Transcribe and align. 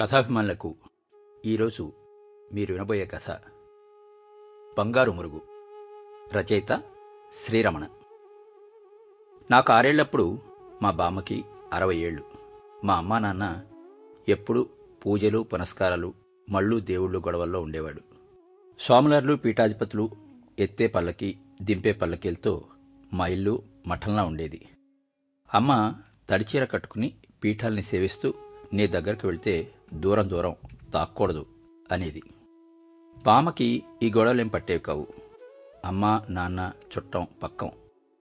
కథాభిమానులకు 0.00 0.74
ఈరోజు 1.46 1.92
మీరు 2.52 2.72
వినబోయే 2.72 3.06
కథ 3.06 3.38
బంగారు 4.78 5.12
మురుగు 5.12 5.40
రచయిత 6.32 6.82
శ్రీరమణ. 7.46 7.88
నాకు 9.50 9.72
ఆరేళ్ళప్పుడు 9.72 10.38
మా 10.82 10.90
బామ్మకి 10.90 11.44
అరవై 11.72 11.96
ఏళ్ళు. 11.96 12.22
మా 12.84 12.94
అమ్మా 12.94 13.18
నాన్న 13.18 13.60
ఎప్పుడూ 14.28 14.66
పూజలు 15.06 15.38
పునస్కారాలు 15.38 16.14
మళ్ళు 16.50 16.80
దేవుళ్ళు 16.80 17.18
గొడవల్లో 17.18 17.60
ఉండేవాడు. 17.60 18.00
స్వాములార్లు 18.80 19.34
పీఠాధిపతులు 19.34 20.10
ఎత్తే 20.58 20.86
పల్లకి 20.86 21.36
దింపే 21.62 21.92
పల్లకీలతో 21.92 22.64
మా 23.12 23.26
ఇల్లు 23.26 23.62
మఠంలా 23.86 24.24
ఉండేది. 24.24 24.68
అమ్మ 25.54 25.94
తడిచీర 26.30 26.64
కట్టుకుని 26.64 27.14
పీఠాల్ని 27.44 27.82
సేవిస్తూ 27.82 28.34
నీ 28.72 28.86
దగ్గరికి 28.86 29.26
వెళ్తే 29.26 29.74
దూరం 29.94 30.30
దూరం 30.30 30.56
తాక్కూడదు 30.94 31.46
అనేది. 31.92 32.22
పామకి 33.26 33.82
ఈ 34.02 34.12
గొడవలేం 34.16 34.48
పట్టేవి 34.48 34.80
కావు 34.80 35.06
అమ్మ 35.84 36.22
నాన్న 36.30 36.72
చుట్టం 36.84 37.26
పక్కం 37.42 37.70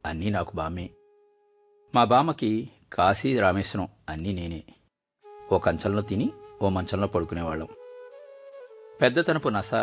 అన్నీ 0.05 0.29
నాకు 0.29 0.55
బామే. 0.55 0.89
మా 1.95 2.03
బామ్మకి 2.03 2.69
కాశీ 2.93 3.39
రామేశ్వరం 3.39 3.87
అన్నీ 4.09 4.33
నేనే. 4.33 4.63
ఓ 5.51 5.57
కంచంలో 5.57 6.01
తిని 6.01 6.31
ఓ 6.61 6.69
మంచంలో 6.69 7.07
పడుకునేవాళ్ళం. 7.07 7.67
పెద్దతనపు 9.01 9.49
నస 9.49 9.73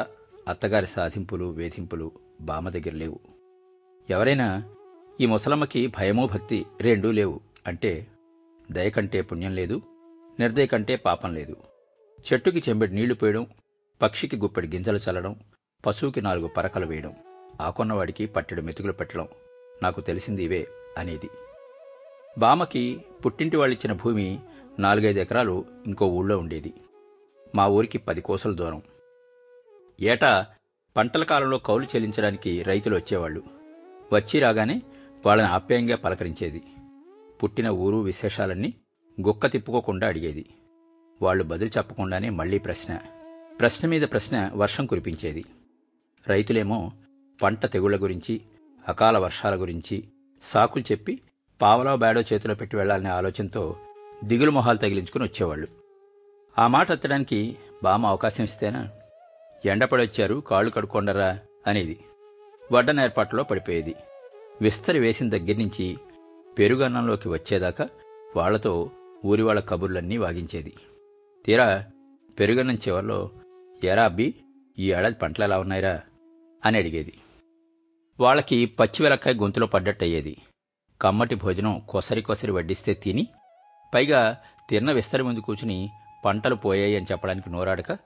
అత్తగారి 0.48 0.86
సాధింపులు 0.86 1.44
వేధింపులు 1.44 2.12
బామ్మ 2.40 2.68
దగ్గర 2.68 2.94
లేవు. 2.94 3.20
ఎవరైనా 4.10 4.72
ఈ 5.20 5.26
ముసలమ్మకి 5.26 5.86
భయమో 5.86 6.26
భక్తి 6.26 6.66
రెండూ 6.80 7.10
లేవు 7.10 7.40
అంటే 7.66 8.06
దయ 8.70 8.90
కంటే 8.90 9.20
పుణ్యం 9.20 9.54
లేదు 9.54 9.82
నిర్దయ 10.38 10.66
కంటే 10.66 10.96
పాపం 10.96 11.34
లేదు. 11.34 11.56
చెట్టుకి 12.20 12.62
చెంబెడి 12.68 12.94
నీళ్ళు 12.94 13.14
పోయడం 13.14 13.46
పక్షికి 14.02 14.36
గుప్పెడి 14.36 14.68
గింజలు 14.68 14.98
చల్లడం 14.98 15.36
పశువుకి 15.86 16.20
నాలుగు 16.20 16.46
పరకలు 16.46 16.86
వేయడం 16.86 17.14
ఆకొన్నవాడికి 17.60 18.26
పట్టెడు 18.26 18.62
మెతుకులు 18.62 18.92
పెట్టడం 18.92 19.28
నాకు 19.82 20.00
తెలిసింది 20.00 20.44
ఇవే 20.44 20.66
అనేది. 20.98 21.28
బామకి 22.38 23.04
పుట్టింటి 23.24 23.56
వాళ్ళిచ్చిన 23.56 23.92
భూమి 23.92 24.40
నాలుగైదు 24.78 25.18
ఎకరాలు 25.18 25.64
ఇంకో 25.86 26.06
ఊళ్ళో 26.06 26.38
ఉండేది. 26.38 26.72
మా 27.54 27.66
ఊరికి 27.66 27.98
పది 27.98 28.20
కోసల 28.20 28.52
దూరం. 28.52 28.82
ఏటా 30.00 30.46
పంటల 30.96 31.24
కాలంలో 31.24 31.58
కౌలు 31.58 31.84
చెల్లించడానికి 31.84 32.62
రైతులు 32.62 32.96
వచ్చేవాళ్ళు. 32.96 33.42
వచ్చి 34.12 34.40
రాగానే 34.40 34.82
వాళ్ళని 35.26 35.48
ఆప్యాయంగా 35.48 35.96
పలకరించేది. 35.96 36.62
పుట్టిన 37.42 37.68
ఊరు 37.68 37.96
విశేషాలన్నీ 37.96 38.74
గుక్క 39.20 39.46
తిప్పుకోకుండా 39.46 40.08
అడిగేది. 40.08 40.46
వాళ్ళు 41.22 41.44
బదులు 41.44 41.68
చెప్పకుండానే 41.68 42.28
మళ్ళీ 42.28 42.58
ప్రశ్న. 42.58 42.98
ప్రశ్న 43.60 43.88
మీద 43.88 44.02
ప్రశ్న 44.02 44.50
వర్షం 44.54 44.86
కురిపించేది. 44.86 45.44
రైతులేమో 46.28 46.92
పంట 47.42 47.66
తెగుళ్ళ 47.66 48.02
గురించి 48.02 48.40
అకాల 48.88 49.18
వర్షాల 49.18 49.60
గురించి 49.60 50.04
సాకులు 50.44 50.92
చెప్పి 50.92 51.20
పావలో 51.62 51.96
బ్యాడో 51.96 52.20
చేతిలో 52.20 52.54
పెట్టి 52.54 52.76
వెళ్ళాలనే 52.76 53.10
ఆలోచనతో 53.10 53.76
దిగులు 54.24 54.50
మొహాలు 54.50 54.78
తగిలించుకుని 54.78 55.24
వచ్చేవాళ్ళు. 55.24 55.66
ఆ 56.58 56.66
మాట 56.66 56.90
ఎత్తడానికి 56.90 57.56
బామ 57.82 58.06
అవకాశం 58.06 58.44
ఇస్తేనా? 58.44 58.90
ఎండపడొచ్చారు 59.64 60.42
కాళ్ళు 60.46 60.70
కడుక్కొండరా 60.70 61.38
అనేది. 61.66 61.98
వడ్డన 62.72 63.00
ఏర్పాట్లో 63.00 63.42
పడిపోయేది. 63.42 63.94
విస్తరి 64.60 64.98
వేసిన 64.98 65.28
దగ్గర 65.28 65.56
నుంచి 65.56 65.96
పెరుగన్నంలోకి 66.58 67.28
వచ్చేదాకా 67.28 67.88
వాళ్ళతో 68.36 68.90
ఊరి 69.24 69.42
వాళ్ళ 69.42 69.60
కబుర్లన్నీ 69.60 70.16
వాగించేది. 70.16 70.72
తీరా 71.46 71.84
పెరుగన్నం 72.38 72.74
చివరిలో 72.74 73.30
ఎరా 73.84 74.04
అబ్బి 74.04 74.34
ఈ 74.78 74.92
ఏడాది 74.92 75.14
పంటలు 75.14 75.44
ఎలా 75.44 75.58
ఉన్నాయిరా? 75.58 76.02
అని 76.64 76.78
అడిగేది. 76.78 77.12
వాళ్ళకి 78.20 78.66
పచ్చి 78.66 79.02
వెలక్కాయ 79.02 79.34
గొంతులో 79.34 79.66
పడ్డట్టయ్యేది. 79.66 80.36
కమ్మటి 81.00 81.34
భోజనం 81.34 81.78
కొసరి 81.88 82.22
కొసరి 82.22 82.52
వడ్డిస్తే 82.52 82.94
తిని 82.94 83.26
పైగా 83.94 84.36
తిన్న 84.70 84.92
విస్తరి 84.92 85.22
ముందు 85.22 85.40
కూర్చుని 85.40 85.90
పంటలు 86.24 86.54
పోయాయి 86.54 86.96
అని 86.96 87.06
చెప్పడానికి 87.12 87.50
నోరాడక 87.50 87.98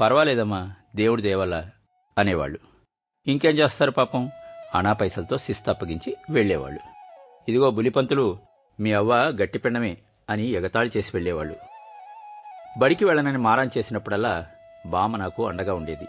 పర్వాలేదమ్మా 0.00 0.72
దేవుడి 0.94 1.22
దేవల్ల 1.22 1.70
అనేవాళ్ళు. 2.18 2.58
ఇంకేం 3.26 3.54
చేస్తారు 3.54 3.90
పాపం? 3.90 4.30
అనా 4.74 4.92
పైసలతో 4.92 5.38
శిస్తు 5.38 5.70
అప్పగించి 5.70 6.16
వెళ్ళేవాళ్ళు 6.30 6.80
ఇదిగో 7.48 7.70
బులిపంతులు 7.70 8.38
మీ 8.80 8.92
అవ్వ 8.92 9.14
గట్టిపిండమే 9.42 9.96
అని 10.30 10.46
ఎగతాళి 10.46 10.90
చేసి 10.96 11.10
వెళ్ళేవాళ్ళు 11.14 11.56
బడికి 12.78 13.04
వెళ్ళనని 13.04 13.38
మారాన్ 13.38 13.78
చేసినప్పుడల్లా 13.78 14.46
బామ 14.86 15.16
నాకు 15.16 15.46
అండగా 15.46 15.74
ఉండేది. 15.74 16.06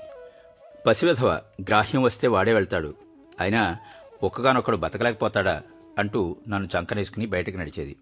పసివెధవ 0.88 1.42
గ్రాహ్యం 1.62 2.02
వస్తే 2.02 2.28
వాడే 2.28 2.54
వెళ్తాడు. 2.54 2.94
అయినా 3.40 3.78
ఒక్కగానొక్కడు 4.24 4.78
బతకలేకపోతాడా 4.78 5.62
అంటూ 6.00 6.36
నన్ను 6.50 6.80
చంకనేసుకుని 6.80 7.26
బయటకు 7.26 7.58
నడిచేది. 7.58 7.96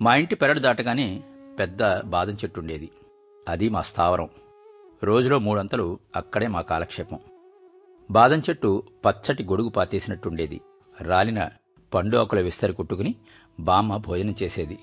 మా 0.00 0.16
ఇంటి 0.16 0.34
పెరడు 0.34 0.60
దాటగానే 0.60 1.22
పెద్ద 1.58 2.00
బాదం 2.00 2.32
చెట్టు 2.32 2.60
ఉండేది 2.60 2.90
అది 3.48 3.68
మా 3.68 3.82
స్థావరం. 3.82 4.28
రోజులో 5.02 5.38
మూడంతలు 5.38 5.98
అక్కడే 6.16 6.46
మా 6.46 6.60
కాలక్షేపం. 6.60 7.18
బాదం 8.10 8.38
చెట్టు 8.38 8.82
పచ్చటి 9.04 9.44
గొడుగు 9.44 9.68
పాతేసినట్టుండేది. 9.68 10.60
రాలిన 11.00 11.48
పండు 11.94 12.16
ఆకుల 12.16 12.40
విస్తరి 12.40 12.72
కుట్టుకుని 12.72 13.14
బామ్మ 13.60 13.96
భోజనం 13.96 14.34
చేసేది. 14.42 14.78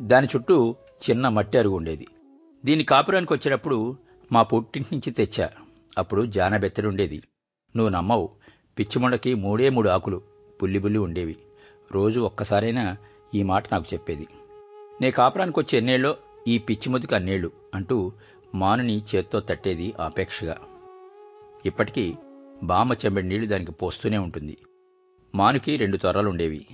దాని 0.00 0.28
చుట్టూ 0.36 0.74
చిన్న 1.10 1.28
మట్టి 1.28 1.58
అరుగు 1.58 1.76
ఉండేది. 1.76 2.06
దీని 2.66 2.84
కాపురానికి 2.84 3.32
వచ్చేటప్పుడు 3.32 3.96
మా 4.32 4.42
పుట్టింటి 4.42 4.94
నుంచి 4.94 5.10
తెచ్చా. 5.10 5.50
అప్పుడు 5.98 6.26
జానబెత్తడి 6.26 6.86
ఉండేది. 6.86 7.22
నువ్వు 7.76 7.88
నమ్మవు. 7.88 8.30
పిచ్చిమొండకి 8.78 9.34
మూడే 9.34 9.68
మూడు 9.68 9.88
ఆకులు 9.88 10.22
బుల్లి 10.62 10.78
బుల్లి 10.78 10.98
ఉండేవి. 10.98 11.36
రోజు 11.92 12.20
ఒక్కసారైనా 12.20 12.96
ఈ 13.34 13.42
మాట 13.42 13.64
నాకు 13.72 13.84
చెప్పేది. 13.92 14.26
నే 15.00 15.10
కాపురానికి 15.10 15.60
వచ్చే 15.60 15.78
ఎన్నేళ్ళో 15.78 16.16
ఈ 16.48 16.58
పిచ్చిముదికి 16.58 17.14
అన్నేళ్ళు 17.14 17.50
అంటూ 17.74 18.12
మానుని 18.54 19.02
చేత్తో 19.14 19.40
తట్టేది 19.40 19.94
ఆపేక్షగా. 20.00 20.56
ఇప్పటికీ 21.66 22.14
బామ్మ 22.62 22.92
చెంబడి 22.92 23.28
నీళ్ళు 23.28 23.46
దానికి 23.46 23.72
పోస్తూనే 23.72 24.18
ఉంటుంది. 24.18 24.56
మానుకి 25.34 25.76
రెండు 25.76 25.96
త్వరలుండేవి 25.96 26.66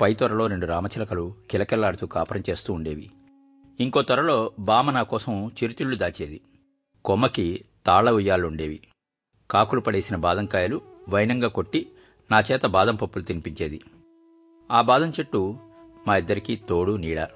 పై 0.00 0.14
త్వరలో 0.14 0.46
రెండు 0.46 0.66
రామచిలకలు 0.66 1.34
కిలకిల్లాడుతూ 1.50 2.06
కాపురం 2.06 2.42
చేస్తూ 2.50 2.72
ఉండేవి. 2.72 3.10
ఇంకో 3.80 4.02
త్వరలో 4.02 4.52
బామ 4.58 4.90
నా 4.90 5.02
కోసం 5.02 5.48
చిరుతిళ్ళు 5.48 5.96
దాచేది. 5.96 6.40
కొమ్మకి 7.04 7.64
తాళ్ళ 7.86 8.10
ఉయ్యాలుండేవి. 8.10 8.80
కాకులు 9.50 9.80
పడేసిన 9.80 10.16
బాదంకాయలు 10.16 10.80
వైనంగా 11.08 11.48
కొట్టి 11.48 11.88
నా 12.30 12.40
చేత 12.40 12.66
బాదం 12.66 12.96
పప్పులు 12.96 13.24
తినిపించేది. 13.24 13.80
ఆ 14.70 14.82
బాదం 14.82 15.10
చెట్టు 15.10 15.56
మా 16.06 16.16
ఇద్దరికీ 16.16 16.56
తోడు 16.56 16.96
నీడ. 16.96 17.28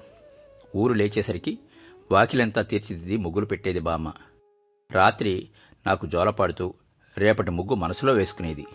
ఊరు 0.75 0.93
లేచేసరికి 0.93 1.59
వాకిలంతా 2.11 2.61
తీర్చిదిద్ది 2.61 3.17
ముగ్గులు 3.17 3.45
పెట్టేది 3.45 3.79
బామ్మ. 3.79 4.13
రాత్రి 4.91 5.49
నాకు 5.87 6.07
జోలపాడుతూ 6.07 6.73
రేపటి 7.17 7.51
ముగ్గు 7.51 7.75
మనసులో 7.75 8.13
వేసుకునేది. 8.13 8.65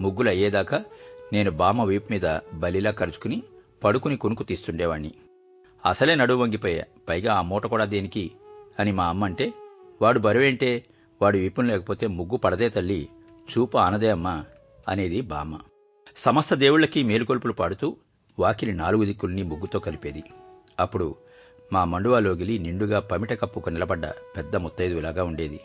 ముగ్గులు 0.00 0.28
అయ్యేదాకా 0.28 0.84
నేను 1.32 1.50
బామ్మ 1.50 1.82
వీపు 1.82 2.12
మీద 2.12 2.38
బలిలా 2.54 2.90
కరుచుకుని 2.90 3.42
పడుకుని 3.84 4.16
కొనుక్కు 4.16 4.44
తీస్తుండేవాణ్ణి. 4.44 5.14
అసలే 5.84 6.14
నడువు 6.14 6.42
వంగిపోయా. 6.42 6.84
పైగా 7.08 7.34
ఆ 7.34 7.42
మూట 7.42 7.66
కూడా 7.66 7.84
దేనికి? 7.84 8.32
అని 8.80 8.92
మా 8.92 9.06
అమ్మ 9.06 9.24
అంటే 9.24 9.52
వాడు 10.02 10.18
బరువేంటే? 10.18 10.84
వాడు 11.22 11.38
వీపును 11.38 11.68
లేకపోతే 11.68 12.06
ముగ్గు 12.06 12.36
పడదే 12.36 12.68
తల్లి. 12.68 13.08
చూపు 13.42 13.78
ఆనదే 13.78 14.10
అమ్మా 14.10 14.44
అనేది 14.88 15.20
బామ్మ. 15.20 15.58
సమస్త 16.16 16.54
దేవుళ్ళకి 16.54 17.02
మేలుకొల్పులు 17.02 17.52
పాడుతూ 17.52 17.96
వాకిలి 18.38 18.72
నాలుగు 18.72 19.04
దిక్కుల్ని 19.04 19.42
ముగ్గుతో 19.42 19.78
కలిపేది. 19.78 20.24
అప్పుడు 20.80 21.14
మా 21.72 21.84
మండువాలోగిలి 21.84 22.58
నిండుగా 22.58 23.00
పమిట 23.00 23.32
కప్పుకు 23.32 23.70
నిలబడ్డ 23.70 24.06
పెద్ద 24.06 24.56
ముత్తైదులాగా 24.56 25.24
ఉండేది. 25.24 25.60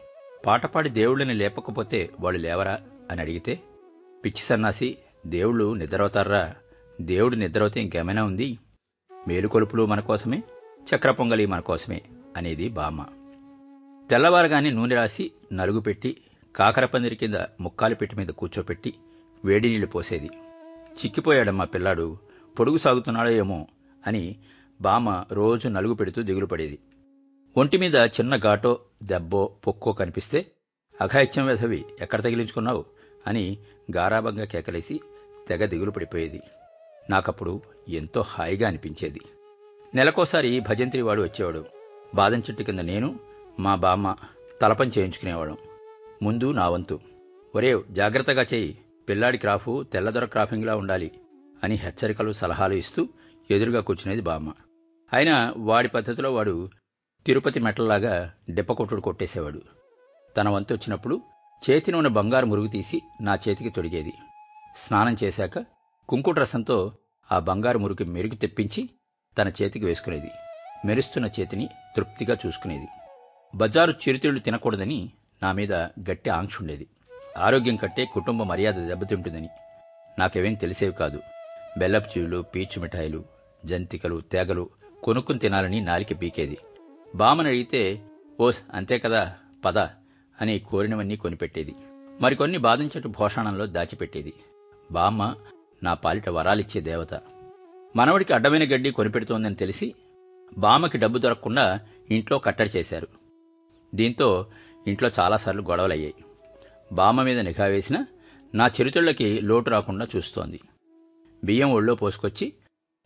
పాటపాడి 0.46 0.90
దేవుళ్ళని 0.90 1.34
లేపకపోతే 1.34 2.10
వాళ్ళు 2.20 2.42
లేవరా? 2.42 2.80
అని 3.12 3.22
అడిగితే 3.22 3.60
పిచ్చి 4.26 4.42
సన్నాసి 4.42 4.98
దేవుళ్ళు 5.26 5.74
నిద్రవుతారా 5.74 6.56
దేవుడు 7.02 7.36
నిద్రవుతే 7.36 7.82
ఇంకేమైనా 7.82 8.24
ఉంది? 8.24 8.60
మేలుకొలుపులు 9.28 9.86
మన 9.86 10.00
కోసమే 10.00 10.44
చక్ర 10.96 11.12
పొంగలి 11.12 11.46
మన 11.46 11.60
కోసమే 11.60 12.02
అనేది 12.38 12.70
బామ్మ. 12.70 13.06
తెల్లవారగానే 14.10 14.70
నూనె 14.70 14.96
రాసి 14.96 15.32
నలుగు 15.54 15.80
పెట్టి 15.80 16.18
కాకర 16.56 16.86
పందిరి 16.86 17.16
కింద 17.16 17.36
ముక్కాలు 17.60 17.96
పెట్టి 17.96 18.16
మీద 18.16 18.28
కూర్చోపెట్టి 18.28 18.94
వేడి 19.46 19.70
నీళ్ళు 19.70 19.88
పోసేది. 19.88 20.30
చిక్కిపోయాడమ్మా 20.94 21.66
పిల్లాడు 21.66 22.18
పొడుగు 22.60 22.78
సాగుతున్నాడో 22.78 23.30
ఏమో 23.30 23.68
అని 24.08 24.36
బామ్మ 24.82 25.26
రోజు 25.32 25.68
నలుగు 25.68 25.94
పెడుతూ 25.94 26.22
దిగులు 26.22 26.46
పడేది. 26.46 26.80
ఒంటి 27.58 27.78
మీద 27.78 27.96
చిన్న 27.96 28.38
ఘాటో 28.38 28.80
దెబ్బో 29.04 29.56
పొక్కో 29.68 29.92
కనిపిస్తే 29.92 30.46
అఘాయిత్యం 31.02 31.46
వెధవి 31.46 31.86
ఎక్కడ 32.02 32.24
తగిలించుకున్నావు? 32.24 32.86
అని 33.28 33.58
గారాభంగా 33.96 34.46
కేకలేసి 34.46 35.00
తెగ 35.48 35.66
దిగులు 35.66 35.92
పడిపోయేది. 35.92 36.42
నాకప్పుడు 37.10 37.62
ఎంతో 37.90 38.22
హాయిగా 38.22 38.68
అనిపించేది. 38.68 39.22
నెలకోసారి 39.96 40.60
భజంత్రి 40.60 41.02
వాడు 41.02 41.22
వచ్చేవాడు. 41.22 41.66
బాదం 42.16 42.40
చెట్టు 42.40 42.64
కింద 42.64 42.80
నేను 42.80 43.20
మా 43.60 43.76
బామ్మ 43.76 44.16
తలపని 44.62 44.92
చేయించుకునేవాడు 44.98 45.58
ముందు 46.22 46.52
నా 46.52 46.70
వంతు. 46.70 47.00
ఒరే 47.56 47.84
జాగ్రత్తగా 47.92 48.46
చేయి. 48.54 48.78
పిల్లాడి 49.10 49.38
క్రాఫు 49.38 49.84
తెల్లదొర 49.84 50.26
క్రాఫింగ్లా 50.26 50.76
ఉండాలి 50.76 51.12
అని 51.64 51.76
హెచ్చరికలు 51.76 52.32
సలహాలు 52.32 52.74
ఇస్తూ 52.74 53.08
ఎదురుగా 53.52 53.82
కూర్చునేది 53.82 54.22
బామ్మ. 54.22 54.54
అయినా 55.14 55.54
వాడి 55.58 55.88
పద్ధతిలో 55.88 56.34
వాడు 56.34 56.70
తిరుపతి 57.26 57.60
మెట్లలాగా 57.60 58.34
డిప్పకొట్టుడు 58.50 59.02
కొట్టేసేవాడు. 59.02 59.62
తన 60.38 60.50
వంతు 60.50 60.74
వచ్చినప్పుడు 60.74 61.22
చేతిని 61.70 61.98
ఉన్న 61.98 62.08
బంగారు 62.08 62.46
మురుగు 62.46 62.68
తీసి 62.68 63.02
నా 63.22 63.36
చేతికి 63.36 63.70
తొడిగేది. 63.70 64.14
స్నానం 64.76 65.18
చేశాక 65.24 65.66
కుంకుట 66.12 66.40
రసంతో 66.40 66.92
ఆ 67.32 67.40
బంగారు 67.40 67.80
మురికి 67.80 68.04
మెరుగు 68.04 68.36
తెప్పించి 68.36 68.90
తన 69.38 69.48
చేతికి 69.48 69.86
వేసుకునేది. 69.86 70.32
మెరుస్తున్న 70.86 71.30
చేతిని 71.40 71.70
తృప్తిగా 71.98 72.38
చూసుకునేది. 72.46 72.88
బజారు 73.56 73.92
చిరుతిళ్ళు 73.92 74.40
తినకూడదని 74.40 75.12
నా 75.44 75.52
మీద 75.52 75.74
గట్టి 75.74 76.30
ఆంక్ష 76.30 76.58
ఉండేది. 76.62 76.88
ఆరోగ్యం 77.38 77.76
కంటే 77.76 78.06
కుటుంబ 78.06 78.44
మర్యాద 78.44 78.74
దెబ్బతింటుందని. 78.74 79.50
నాకేవేం 80.20 80.54
తెలిసేవి 80.54 80.94
కాదు. 80.94 81.22
బెల్లపు 81.78 82.20
చీళ్ళు 82.20 82.42
పీచు 82.42 82.82
మిఠాయిలు 82.82 83.24
జంతికలు 83.66 84.22
తేగలు 84.32 84.70
కొనుక్కుని 85.04 85.40
తినాలని 85.40 85.82
నాలిక 85.82 86.22
పీకేది. 86.22 86.58
బామని 87.16 87.48
అడిగితే 87.48 88.02
ఓస్ 88.40 88.62
అంతే 88.74 89.00
కదా 89.00 89.36
పద 89.66 89.78
అని 90.42 90.60
కోరినవన్నీ 90.60 91.16
కొనిపెట్టేది. 91.16 91.76
మరికొన్ని 92.22 92.58
బాధించటు 92.58 93.08
భోషాణంలో 93.08 93.66
దాచిపెట్టేది. 93.66 94.34
బామ్మ 94.92 95.36
నా 95.84 95.94
పాలిట 95.94 96.30
వరాలిచ్చే 96.30 96.82
దేవత. 96.82 97.14
మనవడికి 97.96 98.34
అడ్డమైన 98.34 98.74
గడ్డి 98.74 98.92
కొనిపెడుతోందని 98.92 99.56
తెలిసి 99.56 99.96
బామకి 100.58 100.98
డబ్బు 100.98 101.18
దొరకకుండా 101.18 101.80
ఇంట్లో 102.10 102.40
కట్టడి 102.40 102.70
చేశారు. 102.76 103.08
దీంతో 103.96 104.46
ఇంట్లో 104.88 105.10
చాలాసార్లు 105.20 105.62
గొడవలయ్యాయి. 105.62 106.14
బామ్మ 106.94 107.22
మీద 107.22 107.40
నిఘా 107.40 107.66
వేసిన 107.66 108.06
నా 108.56 108.68
చిరుతిళ్ళకి 108.68 109.42
లోటు 109.42 109.70
రాకుండా 109.70 110.08
చూస్తోంది. 110.16 110.60
బియ్యం 111.44 111.72
ఒళ్ళో 111.72 111.96
పోసుకొచ్చి 111.96 112.54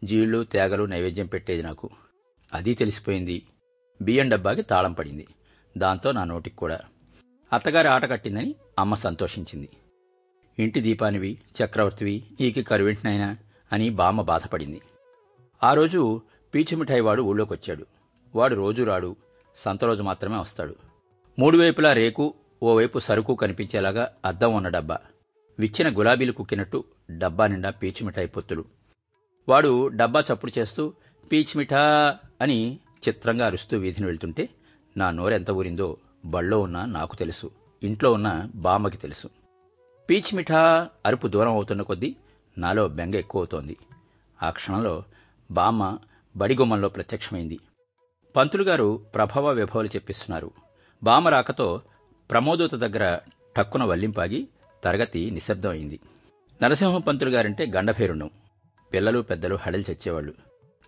జీళ్ళు 0.04 0.44
తేగలు 0.44 0.84
నైవేద్యం 0.84 1.26
పెట్టేది 1.26 1.64
నాకు. 1.64 1.90
అది 2.54 2.74
తెలిసిపోయింది. 2.74 3.44
బియ్యం 4.02 4.30
డబ్బాకి 4.30 4.62
తాళం 4.62 4.94
పడింది. 4.94 5.28
దాంతో 5.78 6.12
నా 6.12 6.24
నోటికి 6.24 6.56
కూడా. 6.56 6.80
అత్తగారి 7.54 7.88
ఆట 7.88 8.10
కట్టిందని 8.10 8.56
అమ్మ 8.80 8.94
సంతోషించింది. 8.94 9.70
ఇంటి 10.60 10.82
దీపానివి 10.82 11.38
చక్రవర్తివి 11.64 12.24
నీకి 12.42 12.64
కరువెంటినైనా 12.64 13.38
అని 13.72 13.90
బామ్మ 13.90 14.22
బాధపడింది. 14.22 14.82
ఆ 15.64 15.74
రోజు 15.74 16.22
పీచిమిఠాయివాడు 16.56 17.22
ఊళ్ళోకొచ్చాడు. 17.22 17.86
వాడు 18.36 18.56
రోజు 18.56 18.84
రాడు 18.84 19.16
సంత 19.58 19.84
రోజు 19.84 20.02
మాత్రమే 20.02 20.38
వస్తాడు. 20.38 20.76
మూడు 21.40 21.58
వైపులా 21.58 21.94
రేకు 21.94 22.34
ఓవైపు 22.64 23.00
సరుకు 23.00 23.36
కనిపించేలాగా 23.36 24.12
అద్దం 24.26 24.54
ఉన్న 24.54 24.70
డబ్బా. 24.70 25.00
విచ్చిన 25.60 25.98
గులాబీలు 25.98 26.32
కుక్కినట్టు 26.32 26.84
డబ్బా 27.12 27.48
నిండా 27.48 27.70
పీచిమిఠాయి 27.70 28.28
పొత్తులు. 28.28 28.66
వాడు 29.50 29.88
డబ్బా 29.88 30.24
చప్పుడు 30.34 30.60
చేస్తూ 30.60 30.94
పీచిమిఠా 31.32 32.16
అని 32.42 32.80
చిత్రంగా 33.08 33.46
అరుస్తూ 33.46 33.78
వీధిని 33.78 34.06
వెళ్తుంటే 34.06 34.50
నా 34.98 35.12
నోరెంత 35.12 35.52
ఊరిందో 35.52 35.98
బళ్ళో 36.26 36.60
ఉన్న 36.60 36.86
నాకు 36.86 37.16
తెలుసు 37.16 37.52
ఇంట్లో 37.84 38.14
ఉన్న 38.14 38.50
బామ్మకి 38.56 38.98
తెలుసు. 38.98 39.30
పీచ్ 40.10 40.36
మిఠా 40.36 40.90
అరుపు 41.06 41.28
దూరం 41.28 41.52
అవుతున్న 41.52 41.82
కొద్దీ 41.82 42.16
నాలో 42.58 42.88
బెంగ 42.88 43.16
ఎక్కువ 43.16 43.42
అవుతోంది 43.42 43.78
ఆ 44.44 44.50
క్షణంలో 44.50 45.04
బామ్మ 45.52 45.98
బడిగుమ్మంలో 46.36 46.90
ప్రత్యక్షమైంది. 46.90 47.60
పంతులు 48.36 48.64
గారు 48.64 49.06
ప్రభావ 49.16 49.52
విభవాలు 49.52 49.88
చెప్పిస్తున్నారు. 49.88 50.52
బామ్మ 51.04 51.28
రాకతో 51.30 51.82
ప్రమోదూత 52.32 52.76
దగ్గర 52.76 53.20
టక్కున 53.58 53.84
వల్లింపాగి 53.84 54.48
తరగతి 54.84 55.32
నిశ్శబ్దమైంది. 55.32 56.00
నరసింహ 56.64 56.98
పంతులు 56.98 57.30
గారంటే 57.30 57.66
గండభేరుండం 57.66 58.30
పిల్లలు 58.94 59.20
పెద్దలు 59.20 59.56
హడలు 59.56 59.92
చచ్చేవాళ్ళు. 59.92 60.34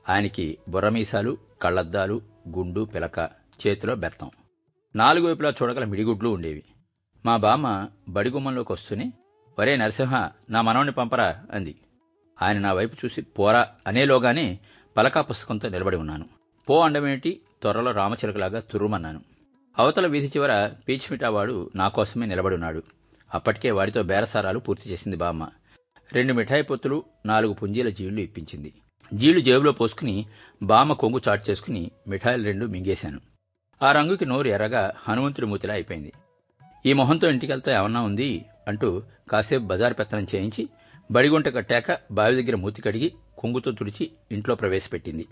ఆయనకి 0.10 0.58
బుర్రమీసాలు 0.70 1.38
కళ్ళద్దాలు 1.62 2.22
గుండు 2.58 2.82
పిలక 2.82 3.20
చేతిలో 3.68 3.96
బెత్తం. 3.96 4.32
నాలుగు 4.96 5.28
వైపులా 5.28 5.50
చూడగల 5.50 5.86
మిడిగుడ్లు 5.86 6.30
ఉండేవి. 6.30 6.64
మా 7.26 7.38
బామ్మ 7.38 7.88
బడిగుమ్మంలోకి 8.10 8.74
వస్తూనే 8.74 9.14
ఒరే 9.60 9.78
నరసింహ 9.78 10.30
నా 10.50 10.62
మనవణ్ణి 10.62 10.94
పంపరా 10.94 11.46
అంది. 11.52 11.76
ఆయన 12.42 12.58
నా 12.60 12.74
వైపు 12.74 12.96
చూసి 13.06 13.22
పోరా 13.22 13.68
అనేలోగానే 13.88 14.60
పలకా 14.98 15.22
పుస్తకంతో 15.22 15.70
నిలబడి 15.70 15.98
ఉన్నాను. 15.98 16.26
పో 16.70 16.80
అండమేటి 16.80 17.42
త్వరలో 17.62 17.92
రామచిలకలాగా 17.92 18.60
తుర్రుమన్నాను. 18.60 19.22
అవతల 19.78 20.08
వీధి 20.08 20.28
చివర 20.28 20.72
పీచిమిఠావాడు 20.88 21.72
నా 21.76 21.88
కోసమే 21.88 22.26
నిలబడున్నాడు 22.26 22.84
అప్పటికే 23.34 23.72
వాడితో 23.72 24.04
బేరసారాలు 24.04 24.60
పూర్తి 24.60 24.90
చేసింది 24.90 25.18
బామ్మ. 25.18 25.50
రెండు 26.14 26.34
మిఠాయి 26.34 26.64
పొత్తులు 26.64 27.04
నాలుగు 27.26 27.54
పుంజీల 27.54 27.90
జీళ్ళు 27.90 28.22
ఇప్పించింది. 28.22 28.74
జీళ్ళు 29.14 29.42
జేబులో 29.42 29.72
పోసుకుని 29.72 30.26
బామ్మ 30.64 30.94
కొంగు 30.94 31.22
చాటు 31.30 31.52
చేసుకుని 31.52 31.92
మిఠాయిలు 32.08 32.44
రెండు 32.44 32.66
మింగేశాను. 32.66 33.20
ఆ 33.82 33.92
రంగుకి 33.92 34.26
నోరు 34.26 34.48
ఎర్రగా 34.48 34.94
హనుమంతుడి 35.08 35.48
మూతిలా 35.48 35.74
అయిపోయింది. 35.74 36.14
ఈ 36.86 36.94
మొహంతో 36.94 37.30
ఇంటికెళ్తా 37.30 37.80
ఏమన్నా 37.80 38.02
ఉంది 38.02 38.46
అంటూ 38.68 39.04
కాసేపు 39.32 39.64
బజారు 39.64 39.94
పెత్తనం 39.94 40.28
చేయించి 40.36 40.70
బడిగుంట 41.12 41.48
కట్టాక 41.48 41.98
బావి 42.12 42.42
దగ్గర 42.42 42.56
మూతి 42.56 42.82
కడిగి 42.82 43.14
కొంగుతో 43.38 43.72
తుడిచి 43.72 44.12
ఇంట్లో 44.32 44.56
ప్రవేశపెట్టింది. 44.56 45.28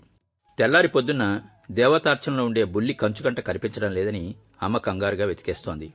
తెల్లారి 0.58 0.88
పొద్దున్న 0.88 1.40
దేవతార్చనలో 1.70 2.44
ఉండే 2.44 2.64
బుల్లి 2.64 2.94
కంచుకంట 2.94 3.40
కనిపించడం 3.40 3.92
లేదని 3.92 4.34
అమ్మ 4.62 4.76
కంగారుగా 4.76 5.26
వెతికేస్తోంది. 5.26 5.92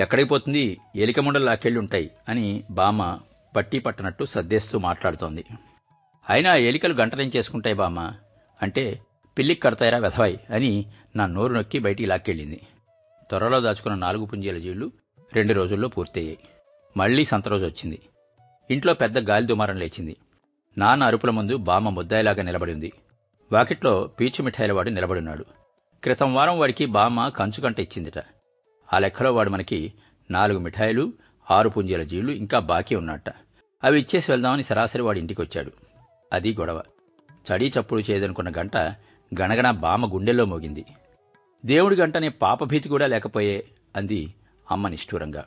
ఎక్కడికి 0.00 0.28
పోతుంది? 0.28 0.78
ఎలికముండలు 0.96 1.44
లాకెళ్ళి 1.44 1.78
ఉంటాయి 1.78 2.10
అని 2.28 2.64
బామ్మ 2.70 3.18
పట్టీ 3.56 3.78
పట్టనట్టు 3.78 4.24
సర్దేస్తూ 4.24 4.78
మాట్లాడుతోంది. 4.78 5.44
అయినా 6.30 6.54
ఎలికలు 6.54 6.94
గంటనేం 6.94 7.32
చేసుకుంటాయి 7.36 7.76
బామ్మ? 7.76 8.12
అంటే 8.62 9.00
పిల్లికి 9.38 9.60
కడతాయిరా 9.60 9.98
వెధవాయి 9.98 10.40
అని 10.50 10.86
నా 11.16 11.26
నోరు 11.26 11.52
నొక్కి 11.52 11.78
బయటికి 11.78 12.08
లాక్కెళ్ళింది. 12.08 12.60
త్వరలో 13.28 13.60
దాచుకున్న 13.60 13.96
నాలుగు 13.96 14.24
పుంజీల 14.26 14.58
జీళ్ళు 14.58 14.92
రెండు 15.32 15.54
రోజుల్లో 15.54 15.88
పూర్తయ్యాయి. 15.88 16.38
మళ్ళీ 16.96 17.24
సంత 17.24 17.48
రోజు 17.48 17.64
వచ్చింది. 17.64 18.00
ఇంట్లో 18.70 18.94
పెద్ద 18.94 19.18
గాలి 19.18 19.46
దుమారం 19.46 19.76
లేచింది. 19.76 20.16
నాన్న 20.78 21.04
అరుపుల 21.04 21.30
ముందు 21.30 21.56
బామ్మ 21.56 21.88
ముద్దాయిలాగా 21.88 22.42
నిలబడి 22.42 22.72
ఉంది. 22.72 22.92
వాకిట్లో 23.52 24.10
పీచు 24.20 24.42
మిఠాయిల 24.42 24.72
వాడు 24.72 24.90
నిలబడున్నాడు 24.90 25.44
క్రితం 26.02 26.34
వారం 26.34 26.58
వాడికి 26.58 26.86
బామ్మ 26.86 27.28
కంచుకంట 27.28 27.80
ఇచ్చిందిట. 27.80 28.18
ఆ 28.94 28.98
లెక్కలో 28.98 29.34
వాడు 29.34 29.50
మనకి 29.50 29.92
నాలుగు 30.30 30.58
మిఠాయిలు 30.58 31.12
ఆరు 31.50 31.68
పుంజీల 31.68 32.02
జీళ్ళు 32.02 32.32
ఇంకా 32.32 32.58
బాకీ 32.58 32.94
ఉన్నట్ట 32.94 33.24
అవి 33.84 34.00
ఇచ్చేసి 34.00 34.32
వెళ్దామని 34.32 34.62
సరాసరి 34.62 35.02
వాడి 35.02 35.20
ఇంటికి 35.20 35.42
వచ్చాడు 35.42 35.72
అది 36.32 36.56
గొడవ. 36.60 36.82
చడీ 37.48 37.72
చప్పుడు 37.80 38.00
చేయదనుకున్న 38.10 38.52
గంట 38.58 38.76
గణగణ 39.40 39.70
బామ్మ 39.70 40.14
గుండెల్లో 40.14 40.44
మోగింది. 40.44 40.84
దేవుడి 41.66 41.96
గంటనే 41.96 42.28
పాపభీతి 42.28 42.88
కూడా 42.88 43.06
లేకపోయే 43.06 43.64
అంది 43.96 44.34
అమ్మ 44.70 44.88
నిష్ఠూరంగా. 44.88 45.44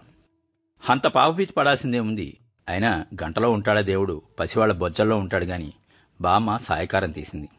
అంత 0.89 1.07
పాపభీతి 1.07 1.53
పడాల్సిందే 1.53 1.99
ఉంది. 1.99 2.37
అయినా 2.69 3.05
గంటలో 3.23 3.51
ఉంటాడా 3.51 3.81
దేవుడు? 3.81 4.21
పసివాళ్ళ 4.39 4.73
బొజ్జల్లో 4.73 5.17
ఉంటాడు 5.17 5.45
గాని 5.45 5.73
బామ్మ 6.21 6.57
సాయకారం 6.57 7.11
తీసింది. 7.11 7.49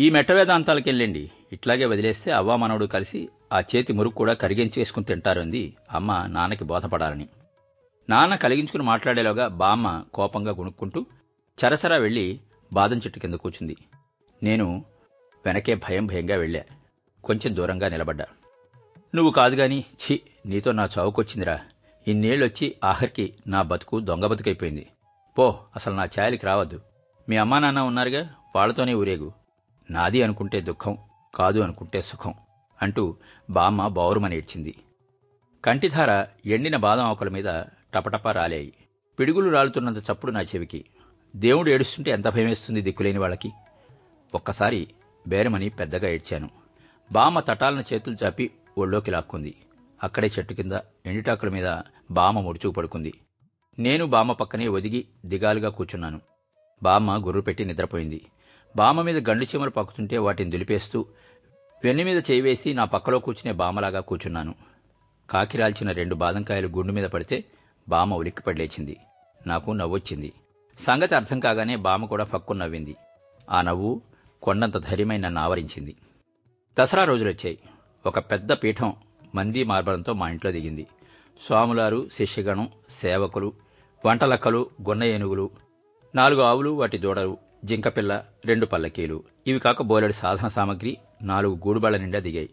ఈ 0.00 0.10
మెట్ట 0.10 0.32
వేదాంతాలకెళ్ళండి. 0.32 1.30
ఇట్లాగే 1.52 1.84
వదిలేస్తే 1.84 2.30
అవ్వా 2.30 2.56
మనవడు 2.56 2.86
కలిసి 2.86 3.28
ఆ 3.52 3.60
చేతి 3.60 3.92
మురుగు 3.92 4.12
కూడా 4.12 4.32
కరిగించేసుకుని 4.32 5.06
తింటారుంది 5.06 5.76
అమ్మ 5.92 6.26
నాన్నకి 6.26 6.64
బోధపడాలని. 6.64 7.28
నాన్న 8.10 8.36
కలిగించుకుని 8.36 8.82
మాట్లాడేలోగా 8.82 9.48
బామ్మ 9.48 10.04
కోపంగా 10.14 10.52
గుణుక్కుంటూ 10.52 11.06
చరసరా 11.58 11.96
వెళ్ళి 11.96 12.40
బాదం 12.72 12.96
చెట్టు 12.96 13.18
కింద 13.18 13.34
కూర్చుంది. 13.34 13.76
నేను 14.42 14.84
వెనకే 15.46 15.74
భయం 15.74 16.06
భయంగా 16.06 16.36
వెళ్ళా. 16.36 16.60
కొంచెం 17.28 17.56
దూరంగా 17.56 17.88
నిలబడ్డా. 17.88 18.26
నువ్వు 19.14 19.32
కాదు 19.32 19.54
గాని 19.54 19.84
ఛీ 19.94 20.20
నీతో 20.46 20.72
నా 20.72 20.88
చావుకొచ్చిందిరా. 20.98 21.60
ఇన్నేళ్ళొచ్చి 22.08 22.74
ఆఖరికి 22.84 23.34
నా 23.46 23.62
బతుకు 23.62 24.00
దొంగ 24.00 24.26
బతుకైపోయింది. 24.26 24.88
పో 25.38 25.58
అసలు 25.76 25.94
నా 25.94 26.04
ఛాయలకి 26.04 26.46
రావద్దు. 26.46 26.80
మీ 27.28 27.36
అమ్మా 27.36 27.58
నాన్న 27.58 27.80
ఉన్నారుగా 27.80 28.34
వాళ్ళతోనే 28.56 28.94
ఊరేగు. 28.94 29.32
నాది 29.90 30.22
అనుకుంటే 30.22 30.60
దుఃఖం 30.60 30.98
కాదు 31.34 31.60
అనుకుంటే 31.60 32.02
సుఖం 32.02 32.34
అంటూ 32.82 33.16
బామ్మ 33.50 33.88
బౌరుమని 33.88 34.36
ఏడ్చింది. 34.36 34.74
కంటిధార 35.64 36.26
ఎండిన 36.46 36.76
బాదం 36.76 37.04
ఆకుల 37.04 37.28
మీద 37.28 37.62
టపటపా 37.94 38.32
రాలేయి. 38.32 38.74
పిడుగులు 39.18 39.50
రాలుతున్నంత 39.50 40.10
చప్పుడు 40.10 40.32
నా 40.32 40.40
చెవికి. 40.40 40.84
దేవుడు 41.36 41.70
ఏడుస్తుంటే 41.70 42.10
ఎంత 42.10 42.28
భయమేస్తుంది 42.28 42.80
దిక్కులేని 42.80 43.18
వాళ్ళకి. 43.18 43.52
ఒక్కసారి 44.34 44.88
బేరమని 45.28 45.68
పెద్దగా 45.68 46.08
ఏడ్చాను. 46.08 46.50
బామ 47.12 47.40
తటాలను 47.40 47.84
చేతులు 47.92 48.16
చాపి 48.24 48.50
ఒళ్ళోకి 48.78 49.10
లాక్కుంది. 49.10 49.54
అక్కడే 50.02 50.30
చెట్టు 50.38 50.54
కింద 50.54 50.72
ఎండిటాకుల 51.06 51.48
మీద 51.48 51.76
బామ 52.10 52.40
ముడుచుకు 52.40 52.70
పడుకుంది. 52.70 53.14
నేను 53.78 54.06
బామ 54.06 54.32
పక్కనే 54.32 54.68
ఒదిగి 54.68 55.06
దిగాలుగా 55.24 55.68
కూర్చున్నాను. 55.68 56.20
బామ్మ 56.82 57.26
గుర్రు 57.26 57.40
పెట్టి 57.40 57.64
నిద్రపోయింది. 57.64 58.26
బామ్మ 58.76 59.02
మీద 59.02 59.30
గండు 59.30 59.44
చీమలు 59.44 59.70
పక్కుతుంటే 59.70 60.18
వాటిని 60.18 60.50
దులిపేస్తూ 60.50 61.06
వెన్ను 61.84 62.04
మీద 62.04 62.22
చేయి 62.30 62.40
వేసి 62.40 62.74
నా 62.74 62.84
పక్కలో 62.84 63.18
కూర్చునే 63.18 63.52
బామలాగా 63.52 64.00
కూర్చున్నాను. 64.00 64.54
కాకిరాల్చిన 65.30 65.92
రెండు 65.92 66.14
బాదంకాయలు 66.14 66.68
గుండు 66.68 66.92
మీద 66.92 67.04
పడితే 67.04 67.44
బామ్మ 67.88 68.14
ఉలిక్కిపడి 68.14 68.58
లేచింది. 68.58 68.96
నాకు 69.46 69.70
నవ్వొచ్చింది. 69.70 70.32
సంగతి 70.80 71.14
అర్థం 71.14 71.40
కాగానే 71.40 71.76
బామ 71.76 72.04
కూడా 72.04 72.24
ఫక్కు 72.24 72.52
నవ్వింది. 72.52 72.96
ఆ 73.50 73.62
నవ్వు 73.62 74.02
కొండంత 74.42 74.78
ధైర్యమై 74.78 75.16
నన్ను 75.16 75.40
ఆవరించింది. 75.40 75.96
దసరా 76.80 77.04
రోజులు 77.04 77.28
వచ్చాయి 77.28 77.58
ఒక 78.06 78.18
పెద్ద 78.18 78.52
పీఠం 78.52 78.92
మంది 79.34 79.64
మార్బలంతో 79.64 80.12
మా 80.12 80.28
ఇంట్లో 80.28 80.50
దిగింది. 80.52 80.86
స్వాములారు 81.46 82.08
శిష్యగణం 82.12 82.68
సేవకులు 82.90 83.52
వంటలక్కలు 84.06 84.70
గున్న 84.88 85.04
ఏనుగులు 85.04 85.50
నాలుగు 86.14 86.42
ఆవులు 86.42 86.70
వాటి 86.70 86.98
దూడలు 86.98 87.38
జింకపిల్ల 87.64 88.24
రెండు 88.44 88.66
పల్లకీలు. 88.66 89.22
ఇవి 89.46 89.58
కాక 89.58 89.82
బోలెడు 89.82 90.12
సాధన 90.12 90.48
సామగ్రి 90.48 90.98
నాలుగు 91.22 91.54
గూడుబళ్ళ 91.54 91.96
నిండా 91.96 92.18
దిగాయి. 92.18 92.50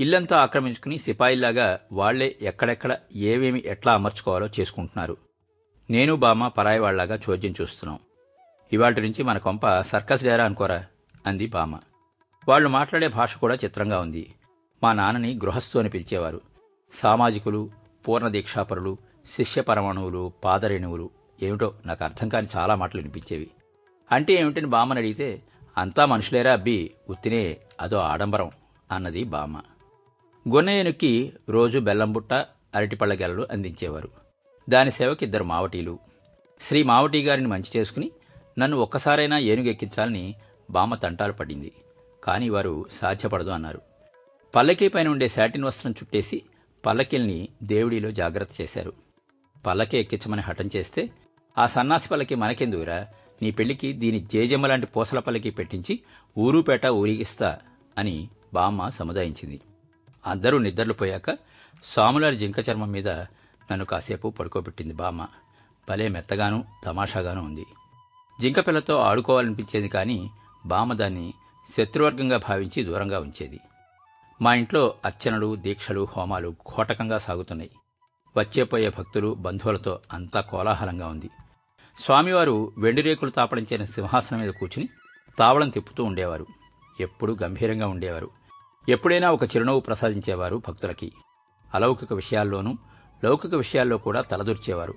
ఇల్లంతా 0.00 0.36
ఆక్రమించుకుని 0.38 0.98
సిపాయిల్లాగా 0.98 1.80
వాళ్ళే 1.92 2.36
ఎక్కడెక్కడ 2.42 2.96
ఏవేమి 3.16 3.62
ఎట్లా 3.66 3.94
అమర్చుకోవాలో 3.94 4.48
చేసుకుంటున్నారు. 4.60 5.16
నేను 5.90 6.16
బామ్మ 6.16 6.48
పరాయి 6.48 6.78
వాళ్ళాగా 6.78 7.18
చోద్యం 7.30 7.54
చూస్తున్నాం. 7.62 7.98
ఇవాటి 8.72 9.00
నుంచి 9.00 9.22
మన 9.22 9.38
కొంప 9.38 9.80
సర్కస్ 9.80 10.24
డేరా 10.24 10.44
అనుకోరా? 10.44 10.84
అంది 11.26 11.46
బామ్మ. 11.46 11.78
వాళ్ళు 12.48 12.68
మాట్లాడే 12.68 13.08
భాష 13.08 13.36
కూడా 13.36 13.54
చిత్రంగా 13.54 14.00
ఉంది. 14.00 14.34
మా 14.82 14.92
నాన్నని 14.92 15.34
గృహస్థు 15.34 15.78
అని 15.78 15.88
పిలిచేవారు. 15.88 16.40
సామాజికులు 17.02 17.70
పూర్ణ 18.08 18.28
దీక్షాపరులు 18.28 18.96
శిష్య 19.36 19.62
పరమాణువులు 19.62 20.32
పాదరేణువులు 20.44 21.10
ఏమిటో 21.42 21.74
నాకు 21.86 22.04
అర్థం 22.04 22.28
కాని 22.28 22.46
చాలా 22.56 22.74
మాటలు 22.74 23.00
వినిపించేవి. 23.00 23.50
అంటే 24.12 24.32
ఏమిటని 24.32 24.66
బామ్మని 24.66 24.98
అడిగితే 24.98 25.42
అంతా 25.78 26.06
మనుషులేరా 26.06 26.52
అబ్బి? 26.52 26.90
ఉత్తినే 27.08 27.56
అదో 27.80 27.96
ఆడంబరం 27.96 28.50
అన్నది 28.92 29.24
బామ్మ. 29.24 29.60
గొన్నయ్యనుక్కి 30.48 31.32
రోజు 31.48 31.78
బెల్లం 31.78 32.12
బుట్ట 32.12 32.32
అరటిపళ్ళ 32.74 33.14
గెలలు 33.14 33.48
అందించేవారు. 33.50 34.08
దాని 34.70 34.90
సేవకి 34.90 35.24
ఇద్దరు 35.24 35.44
మావటీలు. 35.44 35.98
శ్రీ 36.60 36.82
మావటి 36.82 37.22
గారిని 37.22 37.46
మంచి 37.46 37.78
చేసుకుని 37.78 38.10
నన్ను 38.58 38.76
ఒక్కసారైనా 38.76 39.38
ఏనుగెక్కించాలని 39.38 40.34
బామ్మ 40.70 40.94
తంటాలు 40.94 41.32
పడింది. 41.32 41.72
కానీ 42.24 42.48
వారు 42.48 42.86
సాధ్యపడదు 42.92 43.50
అన్నారు. 43.50 43.80
పల్లకీ 44.54 44.88
పైన 44.88 45.08
ఉండే 45.08 45.28
శాటిన్ 45.28 45.64
వస్త్రం 45.64 45.92
చుట్టేసి 45.92 46.42
పల్లకీల్ని 46.86 47.48
దేవుడిలో 47.62 48.10
జాగ్రత్త 48.10 48.60
చేశారు. 48.60 48.92
పల్లకి 49.66 49.98
ఎక్కించమని 49.98 50.40
హఠం 50.40 50.70
చేస్తే 50.76 51.10
ఆ 51.58 51.66
సన్నాసి 51.66 52.08
పల్లకి 52.08 52.34
మనకెందుకురా? 52.34 53.06
నీ 53.42 53.50
పెళ్ళికి 53.50 53.92
దీని 53.92 54.20
జేజమ్మ 54.20 54.66
లాంటి 54.66 54.86
పూసల 54.86 55.18
పల్లకి 55.18 55.50
పెట్టించి 55.50 56.00
ఊరూపేట 56.38 56.86
ఊరిగిస్తా 56.86 57.58
అని 57.98 58.28
బామ్మ 58.54 58.88
సముదాయించింది. 58.88 59.60
అందరూ 60.26 60.58
నిద్రలు 60.58 60.92
పోయాక 60.92 61.30
స్వాములారి 61.84 62.36
జింక 62.36 62.54
చర్మం 62.70 62.92
మీద 62.92 63.08
నన్ను 63.72 63.84
కాసేపు 63.84 64.28
పడుకోబెట్టింది 64.28 64.94
బామ్మ. 64.94 65.26
భలే 65.88 66.08
మెత్తగాను 66.08 66.64
తమాషాగాను 66.86 67.44
ఉంది. 67.44 67.66
జింక 68.40 68.66
పిల్లతో 68.66 68.96
ఆడుకోవాలనిపించేది 68.96 69.88
కానీ 69.88 70.30
బామ్మ 70.66 70.92
దాన్ని 70.92 71.34
శత్రువర్గంగా 71.70 72.36
భావించి 72.36 72.84
దూరంగా 72.84 73.18
ఉంచేది. 73.18 73.60
మా 74.42 74.54
ఇంట్లో 74.54 74.94
అర్చనలు 75.04 75.54
దీక్షలు 75.54 76.08
హోమాలు 76.16 76.54
ఘోటకంగా 76.76 77.18
సాగుతున్నాయి. 77.18 77.70
వచ్చేపోయే 78.36 78.88
భక్తులు 78.88 79.34
బంధువులతో 79.34 79.98
అంతా 80.12 80.40
కోలాహలంగా 80.40 81.06
ఉంది. 81.06 81.30
స్వామివారు 82.04 82.72
వెండి 82.78 83.02
రేకులు 83.02 83.30
తాపడం 83.30 83.62
చేసిన 83.62 83.84
సింహాసనం 83.84 84.40
మీద 84.40 84.50
కూర్చుని 84.50 84.88
తావళం 85.38 85.68
తిప్పుతూ 85.68 86.04
ఉండేవారు. 86.04 86.46
ఎప్పుడూ 87.00 87.36
గంభీరంగా 87.42 87.86
ఉండేవారు. 87.86 88.30
ఎప్పుడైనా 88.88 89.30
ఒక 89.30 89.44
చిరునవ్వు 89.44 89.80
ప్రసాదించేవారు 89.80 90.62
భక్తులకి. 90.68 91.12
అలౌకిక 91.74 92.12
విషయాల్లోనూ 92.12 92.76
లౌకిక 93.24 93.54
విషయాల్లో 93.54 93.98
కూడా 93.98 94.20
తలదూర్చేవారు. 94.20 94.94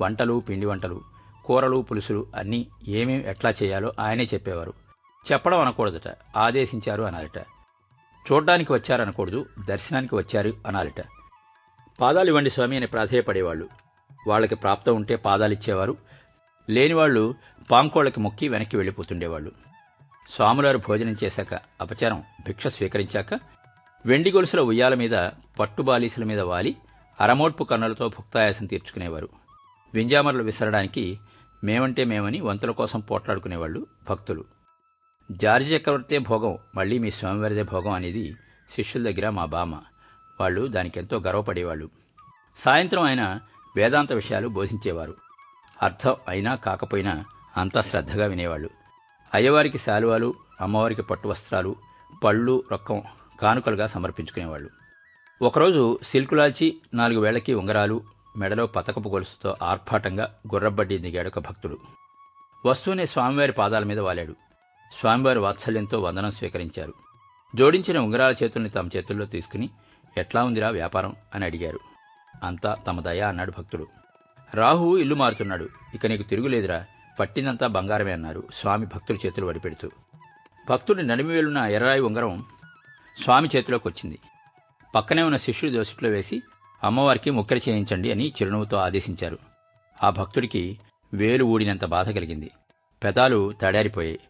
వంటలు 0.00 0.42
పిండి 0.48 0.66
వంటలు 0.66 1.00
కూరలు 1.44 1.82
పులుసులు 1.82 2.26
అన్నీ 2.34 2.66
ఏమేమి 2.88 3.28
ఎట్లా 3.28 3.54
చేయాలో 3.62 3.92
ఆయనే 4.00 4.24
చెప్పేవారు. 4.24 4.74
చెప్పడం 5.32 5.60
అనకూడదట 5.60 6.16
ఆదేశించారు 6.36 7.02
అనాలట. 7.02 7.38
చూడ్డానికి 8.32 8.72
వచ్చారనకూడదు 8.72 9.46
దర్శనానికి 9.68 10.14
వచ్చారు 10.14 10.52
అనాలట. 10.66 11.04
పాదాలు 12.00 12.28
ఇవ్వండి 12.28 12.50
స్వామి 12.50 12.76
అని 12.76 12.86
ప్రాధేయపడేవాళ్ళు. 12.86 13.68
వాళ్ళకి 14.28 14.54
ప్రాప్తం 14.54 14.96
ఉంటే 14.96 15.16
పాదాలిచ్చేవారు. 15.16 15.96
లేనివాళ్ళు 16.70 17.34
పాంకోళ్ళకి 17.70 18.20
మొక్కి 18.20 18.48
వెనక్కి 18.48 18.76
వెళ్ళిపోతుండేవాళ్ళు. 18.76 19.52
స్వాములారు 20.30 20.78
భోజనం 20.78 21.16
చేశాక 21.24 21.54
అపచారం 21.54 22.22
భిక్ష 22.44 22.66
స్వీకరించాక 22.66 23.34
వెండి 24.06 24.32
గొలుసుల 24.32 24.60
ఉయ్యాల 24.60 24.94
మీద 24.94 25.28
పట్టు 25.58 25.82
బాలీసుల 25.82 26.24
మీద 26.24 26.40
వాలి 26.40 26.76
అరమోడ్పు 27.20 27.64
కన్నులతో 27.64 28.08
భుక్తాయాసం 28.08 28.66
తీర్చుకునేవారు. 28.66 29.28
వింజామరలు 29.94 30.42
విసరడానికి 30.42 31.18
మేమంటే 31.64 32.04
మేమని 32.04 32.40
వంతుల 32.40 32.70
కోసం 32.70 33.00
పోట్లాడుకునేవాళ్ళు 33.00 33.86
భక్తులు. 34.10 34.59
జార్జి 35.30 35.76
చక్రవర్తే 35.76 36.18
భోగం 36.18 36.58
మళ్ళీ 36.74 36.98
మీ 36.98 37.10
స్వామివారిదే 37.10 37.62
భోగం 37.62 37.92
అనేది 37.92 38.36
శిష్యుల 38.70 39.10
దగ్గర 39.10 39.30
మా 39.30 39.44
బామ్మ. 39.44 39.80
వాళ్ళు 40.40 40.66
దానికెంతో 40.66 41.18
గర్వపడేవాళ్ళు. 41.18 41.90
సాయంత్రం 42.56 43.02
ఆయన 43.02 43.40
వేదాంత 43.76 44.12
విషయాలు 44.12 44.48
బోధించేవారు. 44.48 45.16
అర్థం 45.82 46.16
అయినా 46.28 46.54
కాకపోయినా 46.54 47.24
అంతా 47.56 47.80
శ్రద్ధగా 47.80 48.26
వినేవాళ్ళు. 48.26 48.70
అయ్యవారికి 49.34 49.78
శాలువాలు 49.78 50.34
అమ్మవారికి 50.60 51.02
పట్టు 51.02 51.28
వస్త్రాలు 51.28 51.76
పళ్ళు 52.24 52.64
రొక్కం 52.70 53.02
కానుకలుగా 53.40 53.86
సమర్పించుకునేవాళ్ళు. 53.86 54.70
ఒకరోజు 55.42 55.98
సిల్కులాల్చి 56.02 56.80
నాలుగు 56.94 57.20
వేళ్ళకి 57.20 57.54
ఉంగరాలు 57.54 58.02
మెడలో 58.36 58.66
పతకపు 58.66 59.08
గొలుసుతో 59.08 59.54
ఆర్భాటంగా 59.62 60.34
గుర్రబడ్డీ 60.54 60.98
దిగాడు 60.98 61.28
ఒక 61.28 61.38
భక్తుడు. 61.38 61.78
వస్తూనే 62.66 63.06
స్వామివారి 63.06 63.52
పాదాల 63.52 63.84
మీద 63.84 63.98
వాలాడు. 63.98 64.49
స్వామివారి 64.98 65.38
వాత్సల్యంతో 65.38 66.00
వందనం 66.00 66.30
స్వీకరించారు. 66.30 66.94
జోడించిన 67.56 67.98
ఉంగరాల 67.98 68.34
చేతుల్ని 68.42 68.70
తమ 68.70 68.88
చేతుల్లో 68.96 69.26
తీసుకుని 69.26 69.70
ఎట్లా 70.18 70.44
ఉందిరా 70.44 70.68
వ్యాపారం? 70.68 71.16
అని 71.34 71.44
అడిగారు. 71.44 71.80
అంతా 72.42 72.76
తమ 72.86 73.00
దయ 73.00 73.20
అన్నాడు 73.20 73.52
భక్తుడు. 73.58 73.86
రాహువు 74.54 74.96
ఇల్లు 74.96 75.14
మారుతున్నాడు. 75.14 75.68
ఇక 75.94 76.06
నీకు 76.06 76.22
తిరుగులేదురా. 76.22 76.84
పట్టిందంతా 77.20 77.66
బంగారమే 77.66 78.12
అన్నారు 78.12 78.44
స్వామి 78.54 78.86
భక్తుడి 78.86 79.18
చేతులు 79.26 79.46
వడిపెడుతూ. 79.46 79.90
భక్తుడి 80.70 81.06
నడిమి 81.06 81.38
ఎర్రాయి 81.74 82.00
ఉంగరం 82.00 82.44
స్వామి 83.22 83.48
చేతిలోకి 83.56 83.88
వచ్చింది. 83.88 84.18
పక్కనే 84.94 85.22
ఉన్న 85.22 85.36
శిష్యుడి 85.36 85.76
దోసిట్లో 85.76 86.08
వేసి 86.08 86.42
అమ్మవారికి 86.84 87.30
ముక్కర 87.30 87.56
చేయించండి 87.56 88.12
అని 88.12 88.28
చిరునవ్వుతో 88.28 88.76
ఆదేశించారు. 88.76 89.38
ఆ 90.02 90.10
భక్తుడికి 90.10 90.78
వేలు 91.14 91.44
ఊడినంత 91.44 91.84
బాధ 91.84 92.10
కలిగింది. 92.10 92.50
పెదాలు 93.04 93.52
తడారిపోయాయి. 93.62 94.20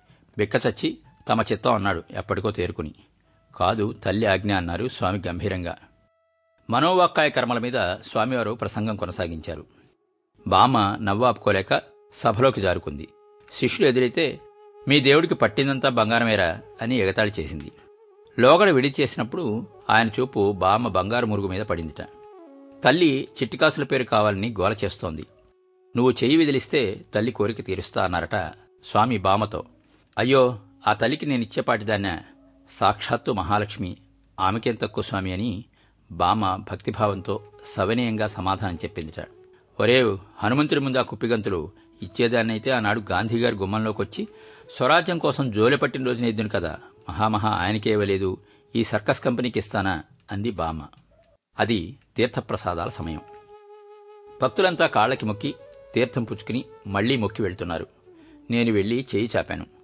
విక్కచచ్చి 0.40 0.98
తమ 1.28 1.42
చిత్తం 1.42 1.74
అన్నాడు 1.74 2.02
ఎప్పటికో 2.10 2.50
తేరుకుని. 2.50 2.94
కాదు 3.56 3.94
తల్లి 4.04 4.26
ఆజ్ఞ 4.26 4.54
అన్నారు 4.54 4.88
స్వామి 4.88 5.22
గంభీరంగా. 5.26 5.76
మనోవాక్కాయ 6.70 7.30
కర్మల 7.30 7.58
మీద 7.58 7.72
స్వామివారు 8.02 8.50
ప్రసంగం 8.50 8.96
కొనసాగించారు. 8.96 9.66
బామ్మ 10.48 10.98
నవ్వాపుకోలేక 11.02 11.82
సభలోకి 12.16 12.60
జారుకుంది. 12.60 13.08
శిష్యులు 13.54 13.88
ఎదురైతే 13.88 14.40
మీ 14.88 15.00
దేవుడికి 15.00 15.34
పట్టిందంతా 15.34 15.88
బంగారమేరా 15.88 16.60
అని 16.82 16.96
ఎగతాళి 16.96 17.32
చేసింది. 17.40 17.72
లోగడ 18.38 18.70
విడి 18.70 18.94
చేసినప్పుడు 19.00 19.66
ఆయన 19.90 20.08
చూపు 20.08 20.52
బామ్మ 20.52 20.88
బంగారు 20.88 21.26
మురుగు 21.26 21.48
మీద 21.48 21.62
పడిందిట. 21.62 22.06
తల్లి 22.84 23.28
చిట్టికాసుల 23.42 23.84
పేరు 23.84 24.04
కావాలని 24.04 24.54
గోల 24.60 24.76
చేస్తోంది. 24.84 25.26
నువ్వు 25.96 26.10
చెయ్యి 26.10 26.36
విదిలిస్తే 26.36 27.00
తల్లి 27.14 27.32
కోరిక 27.32 27.66
తీరుస్తా 27.66 28.04
అన్నారట 28.04 28.36
స్వామి 28.90 29.18
బామతో. 29.18 29.64
అయ్యో 30.20 30.58
ఆ 30.86 30.92
తల్లికి 30.92 31.26
నేనిచ్చేపాటిదాన్నా 31.26 32.22
సాక్షాత్తు 32.70 33.32
మహాలక్ష్మి. 33.32 33.96
ఆమెకేం 34.40 34.74
తక్కువ 34.74 35.04
స్వామి 35.04 35.32
అని 35.32 35.64
బామ 36.12 36.56
భక్తిభావంతో 36.56 37.42
సవనీయంగా 37.64 38.26
సమాధానం 38.26 38.74
చెప్పిందిట. 38.74 39.28
ఒరే 39.80 40.16
హనుమంతుడి 40.38 40.80
ముందు 40.80 40.98
ఆ 40.98 41.02
కుప్పిగంతులు 41.02 41.72
ఇచ్చేదాన్నైతే 42.02 42.70
ఆనాడు 42.70 43.02
గాంధీగారి 43.10 43.56
గుమ్మంలోకి 43.56 44.02
వచ్చి 44.02 44.28
స్వరాజ్యం 44.76 45.18
కోసం 45.18 45.50
జోలె 45.50 45.76
పట్టిన 45.76 46.04
రోజున 46.04 46.24
ఎద్దును 46.24 46.48
కదా. 46.48 46.78
మహామహా 47.08 47.48
ఆయనకే 47.48 47.90
ఇవ్వలేదు. 47.90 48.38
ఈ 48.76 48.84
సర్కస్ 48.84 49.20
కంపెనీకి 49.20 49.58
ఇస్తానా? 49.58 50.04
అంది 50.32 50.50
బామ 50.50 50.82
అది 51.58 51.98
తీర్థప్రసాదాల 52.16 52.88
సమయం. 52.88 53.20
భక్తులంతా 54.42 54.86
కాళ్ళకి 54.86 55.26
మొక్కి 55.26 55.54
తీర్థం 55.94 56.24
పుచ్చుకుని 56.24 56.64
మళ్ళీ 56.86 57.16
మొక్కి 57.16 57.42
వెళ్తున్నారు. 57.42 57.86
నేను 58.50 58.72
వెళ్ళి 58.72 59.06
చేయి 59.14 59.30
చాపాను. 59.36 59.79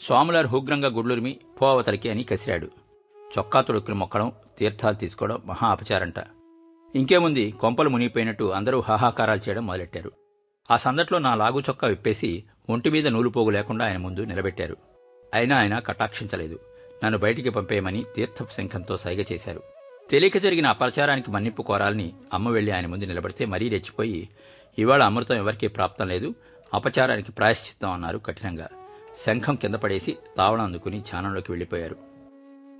స్వాములారు 0.00 0.48
హుగ్రంగా 0.48 0.88
గుడ్లురిమి 0.88 1.40
పోవతలికి 1.62 2.10
అని 2.10 2.24
కసిరాడు. 2.24 2.68
చొక్కా 3.38 3.60
తొడుక్కులు 3.60 3.96
మొక్కడం 3.96 4.32
తీర్థాలు 4.58 4.94
తీసుకోవడం 4.94 5.42
మహా 5.46 5.68
అపచారంట. 5.68 6.14
ఇంకేముంది? 6.94 7.50
కొంపలు 7.50 7.88
మునిగిపోయినట్టు 7.88 8.44
అందరూ 8.44 8.80
హాహాకారాలు 8.80 9.40
చేయడం 9.48 9.66
మొదలెట్టారు. 9.66 10.12
ఆ 10.70 10.76
సందట్లో 10.76 11.18
నా 11.18 11.34
లాగు 11.34 11.60
చొక్కా 11.60 11.88
విప్పేసి 11.88 12.44
ఒంటి 12.70 12.90
మీద 12.90 13.08
నూలుపోగు 13.08 13.50
లేకుండా 13.50 13.86
ఆయన 13.86 13.96
ముందు 13.96 14.20
నిలబెట్టారు. 14.20 14.76
అయినా 15.34 15.58
ఆయన 15.58 15.78
కటాక్షించలేదు. 15.78 16.58
నన్ను 17.04 17.18
బయటికి 17.18 17.50
పంపేయమని 17.50 18.04
తీర్థపు 18.16 18.52
శంఖంతో 18.56 18.96
సైగ 18.96 19.24
చేశారు. 19.32 19.62
తెలియక 20.10 20.38
జరిగిన 20.38 20.66
అపచారానికి 20.66 21.30
మన్నిప్పు 21.30 21.62
కోరాలని 21.62 22.12
అమ్మ 22.34 22.48
వెళ్ళి 22.48 22.72
ఆయన 22.72 22.86
ముందు 22.86 23.04
నిలబడితే 23.04 23.44
మరీ 23.44 23.68
రెచ్చిపోయి 23.68 24.28
ఇవాళ 24.78 25.02
అమృతం 25.02 25.34
ఎవరికీ 25.34 25.68
ప్రాప్తం 25.68 26.08
లేదు 26.08 26.34
అపచారానికి 26.74 27.32
ప్రాయశ్చిత్తం 27.32 27.92
అన్నారు 27.92 28.18
కఠినంగా. 28.18 28.68
శంఖం 29.26 29.54
కింద 29.54 29.74
పడేసి 29.74 30.16
తావళం 30.36 30.64
అందుకుని 30.64 31.00
ధ్యానంలోకి 31.00 31.52
వెళ్ళిపోయారు. 31.52 31.96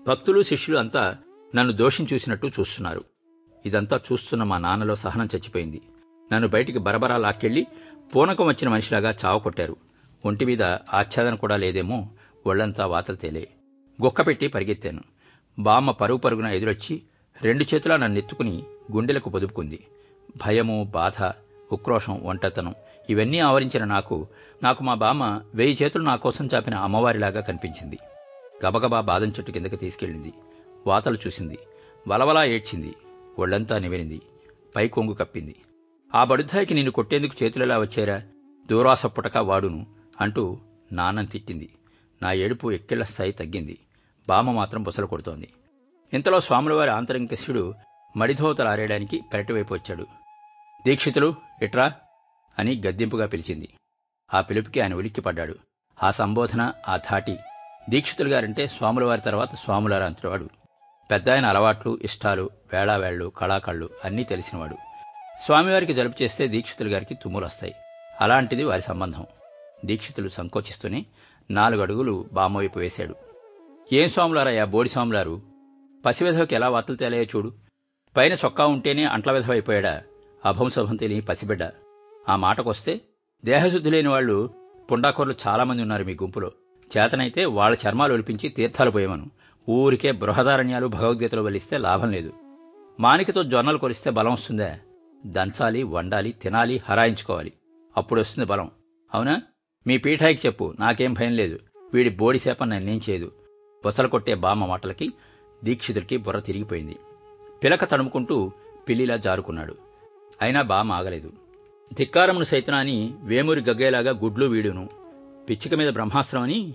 భక్తులు 0.09 0.43
శిష్యులు 0.43 0.79
అంతా 0.79 1.17
నన్ను 1.55 1.73
దోషం 1.73 2.07
చూసినట్టు 2.13 2.47
చూస్తున్నారు. 2.47 3.05
ఇదంతా 3.67 4.01
చూస్తున్న 4.13 4.45
మా 4.45 4.59
నాన్నలో 4.59 4.95
సహనం 4.95 5.29
చచ్చిపోయింది. 5.35 5.83
నన్ను 6.33 6.49
బయటికి 6.49 6.79
బరబరా 6.79 7.17
లాక్కెళ్ళి 7.17 7.67
పూనకం 8.17 8.47
వచ్చిన 8.47 8.69
మనిషిలాగా 8.69 9.15
చావకొట్టారు 9.25 9.77
ఒంటి 10.27 10.45
మీద 10.45 10.63
ఆచ్ఛాదన 10.63 11.35
కూడా 11.35 11.57
లేదేమో 11.57 12.09
ఒళ్ళంతా 12.47 12.87
వాతలు 12.87 13.17
తేలే. 13.17 13.49
గుక్కపెట్టి 14.03 14.49
పరిగెత్తాను. 14.49 15.01
బామ్మ 15.59 15.91
పరుగు 15.91 16.19
పరుగున 16.19 16.47
ఎదురొచ్చి 16.47 17.03
రెండు 17.43 17.75
చేతులా 17.75 17.97
నన్ను 17.97 18.19
ఎత్తుకుని 18.19 18.63
గుండెలకు 18.93 19.31
పొదుపుకుంది. 19.31 19.87
భయము 20.37 20.93
బాధ 20.95 21.33
ఉక్రోషం 21.73 22.21
ఒంటతనం 22.23 22.75
ఇవన్నీ 23.11 23.39
ఆవరించిన 23.39 23.85
నాకు 23.85 24.27
నాకు 24.63 24.85
మా 24.85 24.95
బామ్మ 24.95 25.41
వెయ్యి 25.55 25.79
చేతులు 25.83 26.05
నా 26.05 26.17
కోసం 26.17 26.49
చాపిన 26.55 26.75
అమ్మవారిలాగా 26.75 27.41
కనిపించింది. 27.41 27.99
గబగబా 28.67 29.01
బాదం 29.01 29.27
చెట్టు 29.27 29.51
కిందకి 29.51 29.77
తీసుకెళ్ళింది. 29.77 30.33
వాతలు 30.87 31.19
చూసింది. 31.27 31.59
వలవలా 32.09 32.45
ఏడ్చింది. 32.45 32.95
ఒళ్ళంతా 33.39 33.79
నివెరింది 33.79 34.21
పై 34.77 34.89
కొంగు 34.89 35.13
కప్పింది. 35.13 35.57
ఆ 36.15 36.25
బడుద్దాయికి 36.25 36.75
నిన్ను 36.75 36.93
కొట్టేందుకు 36.93 37.45
చేతులెలా 37.45 37.79
వచ్చారా? 37.79 38.23
దూరాస 38.71 39.07
పుటక 39.07 39.39
వాడును 39.39 39.87
అంటూ 40.21 40.59
నాన్నం 40.93 41.25
తిట్టింది. 41.25 41.69
నా 42.23 42.33
ఏడుపు 42.33 42.73
ఎక్కిళ్ళ 42.73 43.05
స్థాయి 43.05 43.33
తగ్గింది. 43.33 43.79
బామ్మ 44.29 44.51
మాత్రం 44.51 44.83
బుసలు 44.83 45.07
కొడుతోంది. 45.07 45.49
ఇంతలో 46.13 46.41
స్వాములవారి 46.41 46.91
ఆంతరంగిక 46.91 47.35
శిష్యుడు 47.35 47.75
మడిధోతలు 48.17 48.69
ఆరేయడానికి 48.69 49.21
పెరటివైపు 49.33 49.75
వచ్చాడు. 49.75 50.07
దీక్షితులు 50.87 51.35
ఇట్రా. 51.63 51.93
అని 52.59 52.83
గద్దింపుగా 52.87 53.27
పిలిచింది. 53.27 53.69
ఆ 54.35 54.41
పిలుపుకి 54.41 54.81
ఆయన 54.81 54.95
ఉలిక్కిపడ్డాడు. 54.95 55.55
ఆ 56.03 56.11
సంబోధన 56.11 56.73
ఆ 56.89 56.97
ధాటి 56.97 57.39
దీక్షితులు 57.91 58.29
గారంటే 58.29 58.67
స్వాములవారి 58.67 59.21
తర్వాత 59.21 59.55
స్వాములారా 59.55 60.07
అంతటివాడు 60.07 60.49
పెద్ద 61.11 61.31
ఆయన 61.31 61.47
అలవాట్లు 61.47 61.99
ఇష్టాలు 62.03 62.51
వేళావేళ్ళు 62.73 63.33
కళాకళ్ళు 63.37 63.91
అన్నీ 64.05 64.25
తెలిసినవాడు. 64.25 64.77
స్వామివారికి 65.45 65.95
జలుపు 65.95 66.23
చేస్తే 66.23 66.47
దీక్షితులు 66.47 66.89
గారికి 66.89 67.15
తుమ్ములొస్తాయి. 67.15 67.75
అలాంటిది 68.21 68.65
వారి 68.65 68.83
సంబంధం. 68.83 69.27
దీక్షితులు 69.85 70.29
సంకోచిస్తూనే 70.29 71.07
నాలుగు 71.51 71.83
అడుగులు 71.83 72.29
బామ్మవైపు 72.33 72.79
వేశాడు. 72.79 73.15
ఏం 73.93 74.09
స్వాములారయ్యా 74.09 74.65
బోడి 74.65 74.89
స్వాములారు? 74.89 75.43
పసివెధవకి 76.07 76.55
ఎలా 76.55 76.69
వార్తలు 76.69 76.97
తేలాయో 76.97 77.23
చూడు. 77.23 77.55
పైన 78.17 78.33
చొక్కా 78.33 78.67
ఉంటేనే 78.67 79.05
అంట్ల 79.05 79.33
విధవైపోయాడా. 79.33 79.91
అయిపోయాడా 79.91 80.51
అభంశభం 80.51 80.97
తెలియని 80.97 81.27
పసిబిడ్డ. 81.27 81.65
ఆ 82.29 82.37
మాటకొస్తే 82.37 83.01
దేహశుద్ధి 83.45 83.91
లేని 83.91 84.09
వాళ్ళు 84.09 84.51
పుండాకోర్లు 84.93 85.35
చాలామంది 85.47 85.83
ఉన్నారు 85.83 86.05
మీ 86.05 86.15
గుంపులో. 86.15 86.53
చేతనైతే 86.97 87.45
వాళ్ళ 87.45 87.77
చర్మాలు 87.89 88.15
ఒలిపించి 88.15 88.49
తీర్థాలు 88.49 88.91
పోయేమను. 88.91 89.31
ఊరికే 89.69 90.13
బృహదారణ్యాలు 90.13 90.87
భగవద్గీతలు 90.87 91.43
వలిస్తే 91.43 91.79
లాభం 91.79 92.11
లేదు. 92.11 92.33
మానికతో 93.01 93.43
జొన్నలు 93.43 93.79
కొలిస్తే 93.79 94.11
బలం 94.11 94.33
వస్తుందా. 94.33 94.79
దంచాలి 95.27 95.83
వండాలి 95.83 96.33
తినాలి 96.33 96.83
హరాయించుకోవాలి. 96.85 97.53
అప్పుడు 97.97 98.21
వస్తుంది 98.21 98.49
బలం. 98.49 98.71
అవునా? 99.15 99.43
మీ 99.87 99.99
పీఠాయికి 99.99 100.47
చెప్పు 100.47 100.75
నాకేం 100.81 101.13
భయం 101.13 101.33
లేదు. 101.33 101.59
వీడి 101.95 102.11
బోడిసేప 102.11 102.65
నన్నేం 102.65 103.01
చేయదు. 103.11 103.33
బొసలు 103.85 104.09
కొట్టే 104.09 104.35
బామ్మ 104.35 104.67
మాటలకి 104.67 105.13
దీక్షితుడికి 105.65 106.17
బుర్ర 106.17 106.39
తిరిగిపోయింది. 106.39 106.97
పిలక 107.65 107.85
తడుముకుంటూ 107.85 108.53
పిల్లిలా 108.89 109.17
జారుకున్నాడు. 109.17 109.77
అయినా 110.43 110.63
బామ్మ 110.63 110.93
ఆగలేదు. 110.93 111.33
ధిక్కారమును 111.95 112.45
సైతనాని 112.45 113.15
వేమూరి 113.21 113.61
గగ్గేలాగా 113.61 114.11
గుడ్లు 114.11 114.47
వీడును. 114.47 114.89
పిచ్చిక 115.51 115.75
మీద 115.75 115.93
బ్రహ్మాస్త్రం 115.93 116.43
అని 116.43 116.75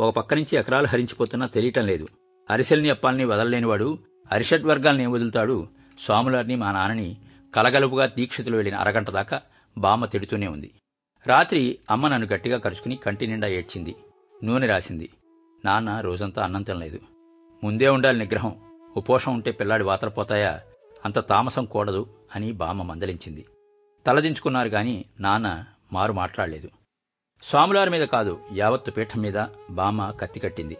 ఒక 0.00 0.14
పక్క 0.14 0.34
నుంచి 0.34 0.58
ఎకరాలు 0.58 0.86
హరించిపోతున్నా 0.86 1.46
తెలియటం 1.46 1.86
లేదు. 1.86 2.06
అరిసెల్ని 2.50 2.90
అప్పాలని 2.90 3.24
వదలలేనివాడు 3.24 3.98
అరిషట్ 4.32 4.64
వర్గాల్ని 4.64 5.02
ఏం 5.02 5.12
వదులుతాడు? 5.12 5.68
స్వాములారిని 6.04 6.56
మా 6.56 6.72
నాన్నని 6.72 7.16
కలగలుపుగా 7.54 8.06
దీక్షితులు 8.06 8.56
వెళ్ళిన 8.56 8.76
అరగంట 8.76 9.10
దాకా 9.10 9.42
బామ్మ 9.78 10.04
తిడుతూనే 10.04 10.46
ఉంది. 10.46 10.70
రాత్రి 11.26 11.78
అమ్మ 11.90 12.08
నన్ను 12.08 12.28
గట్టిగా 12.32 12.58
కరుచుకుని 12.58 12.96
కంటి 12.96 13.26
నిండా 13.26 13.48
ఏడ్చింది. 13.48 13.94
నూనె 14.44 14.66
రాసింది. 14.66 15.10
నాన్న 15.64 16.00
రోజంతా 16.00 16.42
అన్నం 16.42 16.62
తినలేదు. 16.62 16.98
ముందే 17.64 17.88
ఉండాలి 17.88 18.18
నిగ్రహం. 18.18 18.56
ఉపోషం 18.96 19.34
ఉంటే 19.34 19.50
పిల్లాడి 19.50 19.84
వాతరపోతాయా 19.84 20.60
అంత 21.04 21.28
తామసం 21.28 21.64
కూడదు 21.64 22.06
అని 22.36 22.52
బామ్మ 22.52 22.82
మందలించింది. 22.82 23.46
తలదించుకున్నారు 24.08 24.68
గాని 24.68 25.04
నాన్న 25.20 25.64
మారు 25.92 26.12
మాట్లాడలేదు. 26.12 26.68
స్వాములారి 27.42 27.90
మీద 27.90 28.04
కాదు 28.14 28.32
యావత్తు 28.56 28.90
పీఠం 28.90 29.20
మీద 29.20 29.38
బామ్మ 29.70 30.10
కత్తి 30.20 30.40
కట్టింది. 30.40 30.76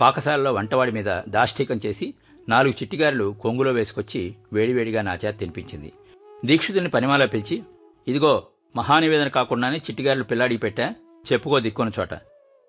పాకశాలలో 0.00 0.52
వంటవాడి 0.52 0.92
మీద 0.92 1.10
దాష్టీకం 1.28 1.78
చేసి 1.86 2.14
నాలుగు 2.48 2.72
చిట్టిగారులు 2.72 3.26
కొంగులో 3.42 3.72
వేసుకొచ్చి 3.72 4.22
వేడివేడిగా 4.52 5.02
నా 5.02 5.14
చేత 5.14 5.38
తినిపించింది. 5.38 5.92
దీక్షితుని 6.44 6.90
పనిమాలా 6.90 7.26
పిలిచి 7.26 7.56
ఇదిగో 8.08 8.32
మహానివేదన 8.76 9.28
కాకుండానే 9.28 9.76
చిట్టిగారులు 9.76 10.24
పిల్లాడి 10.24 10.56
పెట్టా 10.56 10.86
చెప్పుకో 11.32 11.60
దిక్కున్న 11.66 11.92
చోట. 12.00 12.14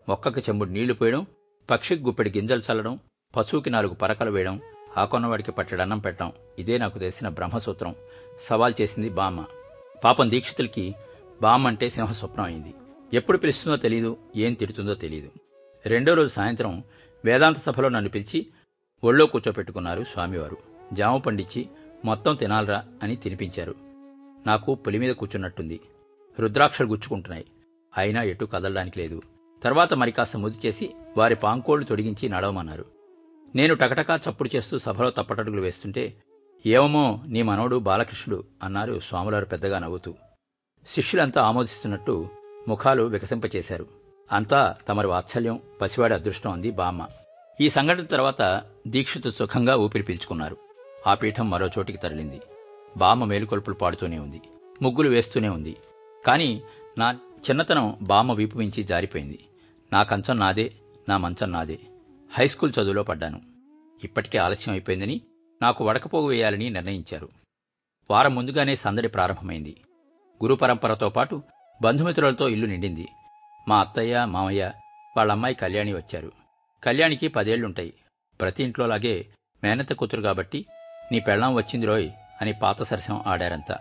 మొక్కకి 0.07 0.39
చెంబుడు 0.39 0.69
నీళ్ళు 0.69 0.93
పోయడం 0.93 1.25
పక్షికి 1.69 2.03
గుప్పెడి 2.03 2.29
గింజలు 2.37 2.63
చల్లడం 2.67 2.99
పశువుకి 3.35 3.69
నాలుగు 3.69 3.93
పరకలు 3.93 4.31
వేయడం 4.31 4.55
ఆ 4.97 5.05
కొన్నవాడికి 5.05 5.51
పట్టడన్నం 5.51 5.99
పెట్టడం 5.99 6.31
ఇదే 6.59 6.77
నాకు 6.77 6.99
తెలిసిన 6.99 7.27
బ్రహ్మసూత్రం. 7.39 7.95
సవాల్ 8.49 8.73
చేసింది 8.81 9.09
బామ్మ 9.09 9.41
పాపం 10.03 10.31
దీక్షితులకి 10.31 10.95
బామ్మంటే 11.41 11.89
సింహ 11.89 12.05
సింహస్వప్నం 12.05 12.45
అయింది. 12.45 12.73
ఎప్పుడు 13.13 13.37
పిలుస్తుందో 13.37 13.77
తెలియదు 13.77 14.17
ఏం 14.35 14.53
తిడుతుందో 14.53 14.93
తెలియదు 14.93 15.29
రెండో 15.85 16.13
రోజు 16.13 16.27
సాయంత్రం 16.27 16.83
వేదాంత 17.25 17.57
సభలో 17.57 17.89
నన్ను 17.89 18.09
పిలిచి 18.09 18.47
ఒళ్ళో 19.03 19.25
కూర్చోపెట్టుకున్నారు 19.25 20.03
స్వామివారు. 20.03 20.57
జామ 20.93 21.17
పండించి 21.17 21.69
మొత్తం 22.05 22.35
తినాలరా 22.35 22.83
అని 23.03 23.15
తినిపించారు. 23.15 23.75
నాకు 24.47 24.75
పులి 24.75 24.99
మీద 24.99 25.15
కూర్చున్నట్టుంది. 25.15 25.79
రుద్రాక్షలు 26.39 26.87
గుచ్చుకుంటున్నాయి. 26.87 27.45
అయినా 27.97 28.23
ఎటు 28.23 28.45
కదలడానికి 28.45 28.99
లేదు. 28.99 29.21
తర్వాత 29.63 29.93
మరి 29.93 30.11
కాస్త 30.11 30.37
ముద్దు 30.37 30.67
చేసి 30.67 30.93
వారి 31.17 31.35
పాంకోళ్ళు 31.35 31.85
తొడిగించి 31.85 32.29
నడవమన్నారు. 32.29 32.85
నేను 33.55 33.75
టకటకా 33.75 34.19
చప్పుడు 34.29 34.49
చేస్తూ 34.55 34.79
సభలో 34.79 35.09
తప్పటడుగులు 35.09 35.61
వేస్తుంటే 35.61 36.13
ఏమో 36.65 37.21
నీ 37.27 37.41
మనవడు 37.41 37.75
బాలకృష్ణుడు 37.75 38.43
అన్నారు 38.63 38.99
స్వాములారు 38.99 39.45
పెద్దగా 39.45 39.79
నవ్వుతూ. 39.79 40.13
శిష్యులంతా 40.87 41.41
ఆమోదిస్తున్నట్టు 41.41 42.29
ముఖాలు 42.67 43.03
వికసింపచేశారు. 43.03 43.87
అంతా 44.31 44.75
తమరి 44.87 45.07
వాత్సల్యం 45.07 45.59
పసివాడి 45.81 46.13
అదృష్టం 46.13 46.51
అంది 46.51 46.71
బామ్మ. 46.71 47.07
ఈ 47.61 47.69
సంఘటన 47.69 48.03
తర్వాత 48.03 48.63
దీక్షితు 48.87 49.29
సుఖంగా 49.29 49.75
ఊపిరి 49.75 50.03
పీల్చుకున్నారు. 50.03 50.57
ఆ 51.07 51.13
పీఠం 51.13 51.49
మరో 51.49 51.67
చోటికి 51.67 51.97
తరలింది. 51.97 52.41
బామ్మ 52.97 53.25
మేలుకొల్పులు 53.25 53.75
పాడుతూనే 53.75 54.19
ఉంది. 54.19 54.41
ముగ్గులు 54.81 55.09
వేస్తూనే 55.09 55.49
ఉంది. 55.49 55.77
కాని 56.25 56.61
నా 56.97 57.11
చిన్నతనం 57.11 57.97
బామ్మ 58.01 58.33
వీపు 58.33 58.57
మించి 58.57 58.83
జారిపోయింది. 58.83 59.39
నా 59.93 60.03
కంచం 60.03 60.39
నాదే 60.39 60.73
నా 61.09 61.17
మంచం 61.17 61.51
నాదే. 61.51 61.79
హైస్కూల్ 62.33 62.73
చదువులో 62.81 63.03
పడ్డాను. 63.03 63.41
ఇప్పటికే 64.03 64.37
ఆలస్యం 64.37 64.73
అయిపోయిందని 64.73 65.21
నాకు 65.61 65.85
వడకపోగు 65.85 66.27
వేయాలని 66.27 66.69
నిర్ణయించారు. 66.69 67.29
వారం 68.11 68.35
ముందుగానే 68.35 68.75
సందడి 68.75 69.07
ప్రారంభమైంది. 69.07 69.81
గురు 70.43 70.55
పరంపరతో 70.55 71.09
పాటు 71.09 71.43
బంధుమిత్రులతో 71.81 72.49
ఇల్లు 72.49 72.67
నిండింది. 72.67 73.07
మా 73.67 73.79
అత్తయ్య 73.79 74.25
మామయ్య 74.25 74.71
వాళ్ళ 75.17 75.31
అమ్మాయి 75.31 75.55
కళ్యాణి 75.55 75.93
వచ్చారు. 75.93 76.31
కళ్యాణికి 76.83 77.27
పదేళ్ళుంటాయి. 77.27 77.93
ప్రతి 78.41 78.63
ఇంట్లోలాగే 78.63 79.25
మేనత 79.63 79.93
కూతురు 79.93 80.21
కాబట్టి 80.21 80.65
నీ 81.11 81.19
పెళ్ళాం 81.19 81.53
వచ్చింది 81.53 81.85
రోయ్ 81.85 82.09
అని 82.41 82.53
పాత 82.53 82.83
సరసం 82.83 83.23
ఆడారంతా. 83.27 83.79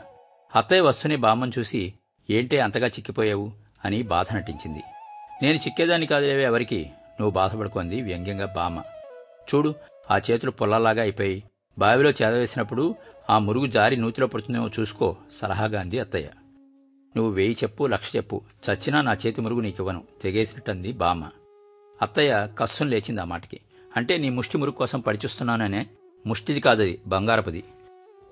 అత్తయ్య 0.57 0.81
వస్తూనే 0.81 1.17
బామ్మను 1.17 1.53
చూసి 1.59 1.95
ఏంటే 2.31 2.59
అంతగా 2.59 2.87
చిక్కిపోయావు 2.87 3.53
అని 3.85 4.03
బాధ 4.03 4.27
నటించింది. 4.35 4.83
నేను 5.43 5.57
చిక్కేదాన్ని 5.57 6.07
కాదులేవే 6.07 6.45
ఎవరికి 6.45 6.91
నువ్వు 6.93 7.31
బాధపడుకుంది 7.31 8.03
వ్యంగ్యంగా 8.03 8.47
బామ్మ. 8.47 8.83
చూడు 9.55 9.75
ఆ 10.11 10.19
చేతులు 10.19 10.51
పొల్లలాగా 10.51 11.03
అయిపోయి 11.03 11.45
బావిలో 11.79 12.11
చేదవేసినప్పుడు 12.11 12.95
ఆ 13.31 13.39
మురుగు 13.39 13.67
జారి 13.67 13.97
నూతిలో 13.97 14.27
పడుతుందేమో 14.27 14.71
చూసుకో 14.81 15.17
సలహాగా 15.41 15.81
అంది 15.81 15.99
అత్తయ్య. 15.99 16.29
నువ్వు 17.17 17.33
వేయి 17.33 17.57
చెప్పు 17.63 17.85
లక్ష 17.85 18.17
చెప్పు. 18.17 18.41
చచ్చినా 18.71 19.01
నా 19.01 19.13
చేతి 19.13 19.41
మురుగు 19.41 19.61
నీకివ్వను. 19.61 20.05
తెగేసినట్టంది 20.23 20.93
బామ్మ. 20.93 21.31
అత్తయ్య 22.03 22.49
కస్సం 22.59 22.89
లేచింది 22.89 23.21
ఆ 23.21 23.25
మాటకి. 23.25 23.61
అంటే 23.97 24.19
నీ 24.19 24.31
ముష్టి 24.31 24.59
మురుగు 24.59 24.75
కోసం 24.75 25.01
పడిచూస్తున్నాననే? 25.01 25.87
ముష్టిది 26.27 26.61
కాదది 26.61 27.01
బంగారపుది. 27.07 27.65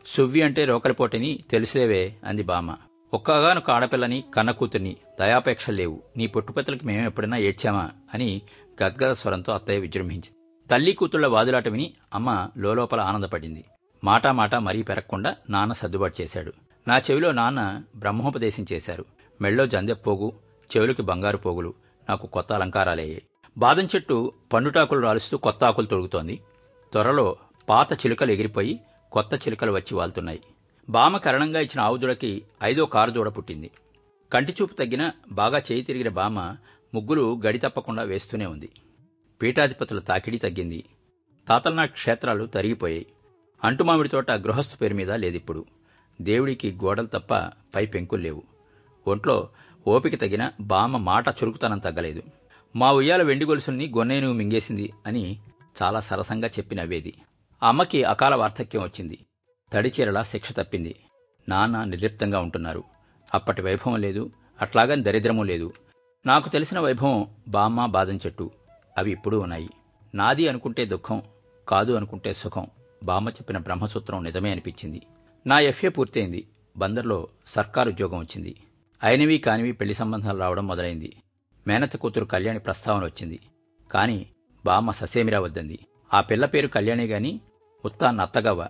సువ్వి 0.07 0.43
అంటే 0.43 0.65
రోకలిపోటని 0.65 1.39
తెలిసేవే 1.51 2.15
అంది 2.25 2.43
బామ్మ. 2.43 2.77
ఒక్కగానొక 3.15 3.71
ఆడపిల్లని 3.71 4.25
కన్న 4.35 4.51
కూతుర్ని 4.51 4.97
దయాపేక్ష 5.21 5.71
లేవు. 5.71 6.03
నీ 6.17 6.27
పుట్టుపతులకి 6.27 6.87
మేము 6.87 7.07
ఎప్పుడైనా 7.07 7.37
ఏడ్చామా 7.37 7.91
అని 8.15 8.43
గద్గద 8.83 9.13
స్వరంతో 9.13 9.53
అత్తయ్య 9.53 9.79
విజృంభించింది. 9.79 10.38
తల్లి 10.71 10.93
కూతుళ్ళ 10.93 11.27
వాదులాట 11.27 11.69
విని 11.69 11.95
అమ్మ 12.15 12.51
లోలోపల 12.57 13.01
ఆనందపడింది. 13.01 13.65
మాటా 14.05 14.33
మాట 14.33 14.55
మరీ 14.55 14.83
పెరగకుండా 14.83 15.37
నాన్న 15.51 15.73
సర్దుబాటు 15.73 16.23
చేశాడు. 16.23 16.53
నా 16.89 16.99
చెవిలో 16.99 17.33
నాన్న 17.33 17.83
బ్రహ్మోపదేశం 17.97 18.67
చేశారు. 18.73 19.05
మెళ్ళో 19.41 19.67
జందెప్పోగు 19.67 20.33
చెవులకి 20.71 21.03
బంగారు 21.03 21.37
పోగులు 21.37 21.75
నాకు 22.09 22.27
కొత్త 22.27 22.53
అలంకారాలయ్యాయి. 22.53 23.23
బాదం 23.59 23.89
చెట్టు 23.95 24.33
పండుటాకులు 24.53 25.01
రాలుస్తూ 25.01 25.37
కొత్త 25.37 25.65
ఆకులు 25.65 25.87
తొడుగుతోంది. 25.87 26.41
త్వరలో 26.93 27.37
పాత 27.69 27.93
చిలుకలు 27.93 28.33
ఎగిరిపోయి 28.33 28.81
కొత్త 29.13 29.35
చిలుకలు 29.35 29.73
వచ్చి 29.73 29.95
వాళ్తున్నాయి. 29.95 30.41
బామ 30.89 31.17
కరణంగా 31.17 31.61
ఇచ్చిన 31.61 31.81
ఆవుదుడకి 31.81 32.43
ఐదో 32.63 32.85
కారు 32.85 33.11
దూడ 33.11 33.29
పుట్టింది. 33.29 33.71
కంటిచూపు 34.33 34.75
తగ్గిన 34.75 35.11
బాగా 35.33 35.59
చేయి 35.59 35.83
తిరిగిన 35.83 36.09
బామ 36.09 36.41
ముగ్గులు 36.95 37.41
గడి 37.47 37.59
తప్పకుండా 37.59 38.03
వేస్తూనే 38.03 38.47
ఉంది. 38.47 38.71
పీఠాధిపతుల 39.43 39.99
తాకిడి 39.99 40.39
తగ్గింది. 40.39 40.85
తాతలనాటి 41.49 41.93
క్షేత్రాలు 41.93 42.47
తరిగిపోయాయి. 42.47 43.07
అంటుమామిడి 43.65 44.09
తోట 44.09 44.31
గృహస్థు 44.31 44.77
పేరు 44.77 44.95
మీద 44.95 45.13
లేదిప్పుడు. 45.13 45.65
దేవుడికి 46.21 46.73
గోడలు 46.73 47.07
తప్ప 47.07 47.35
పై 47.75 47.87
పెంకులు 47.87 48.23
లేవు. 48.23 48.43
ఒంట్లో 49.07 49.49
ఓపిక 49.87 50.21
తగిన 50.21 50.53
బామ 50.61 50.97
మాట 50.97 51.29
చురుకుతనం 51.29 51.79
తగ్గలేదు. 51.79 52.23
మా 52.77 52.93
ఉయ్యాల 52.93 53.23
వెండి 53.23 53.45
గొలుసుల్ని 53.45 53.93
గొన్నేను 53.97 54.33
మింగేసింది 54.33 54.93
అని 55.07 55.41
చాలా 55.83 56.01
సరసంగా 56.01 56.49
చెప్పిన 56.49 56.83
నవ్వేది 56.83 57.15
అమ్మకి 57.63 58.05
అకాల 58.05 58.35
వార్ధక్యం 58.35 58.83
వచ్చింది. 58.83 59.19
తడిచీరలా 59.73 60.23
శిక్ష 60.23 60.53
తప్పింది. 60.53 60.97
నాన్న 61.49 61.85
నిర్లిప్తంగా 61.85 62.41
ఉంటున్నారు. 62.41 62.85
అప్పటి 63.35 63.63
వైభవం 63.63 64.01
లేదు. 64.01 64.31
అట్లాగని 64.61 65.03
దరిద్రమూ 65.03 65.43
లేదు. 65.43 65.73
నాకు 66.27 66.49
తెలిసిన 66.49 66.81
వైభవం 66.81 67.27
బామ్మ 67.49 67.87
బాదం 67.87 68.17
చెట్టు 68.17 68.51
అవి 68.99 69.11
ఇప్పుడు 69.11 69.37
ఉన్నాయి. 69.37 69.69
నాది 70.15 70.49
అనుకుంటే 70.49 70.85
దుఃఖం 70.85 71.23
కాదు 71.69 71.93
అనుకుంటే 71.93 72.35
సుఖం. 72.35 72.67
బామ్మ 73.05 73.29
చెప్పిన 73.29 73.59
బ్రహ్మసూత్రం 73.59 74.25
నిజమే 74.25 74.51
అనిపించింది. 74.51 75.03
నా 75.47 75.61
ఎఫ్ఏ 75.61 75.89
పూర్తయింది. 75.89 76.49
బందర్లో 76.77 77.29
సర్కారు 77.47 77.91
ఉద్యోగం 77.91 78.19
వచ్చింది. 78.19 78.57
అయినవి 79.03 79.39
కానివి 79.39 79.73
పెళ్ళి 79.73 79.95
సంబంధాలు 79.95 80.39
రావడం 80.39 80.67
మొదలైంది. 80.67 81.17
మేనత 81.67 81.97
కూతురు 81.97 82.25
కళ్యాణి 82.25 82.59
ప్రస్తావన 82.59 83.05
వచ్చింది. 83.05 83.41
కాని 83.91 84.27
బామ్మ 84.65 84.91
ససేమిరా 84.91 85.41
వద్దంది. 85.41 85.79
ఆ 86.15 86.21
పిల్ల 86.21 86.47
పేరు 86.47 86.69
కళ్యాణి 86.69 87.07
గాని 87.07 87.41
ఉత్తా 87.85 88.11
నత్తగవ్వ. 88.11 88.69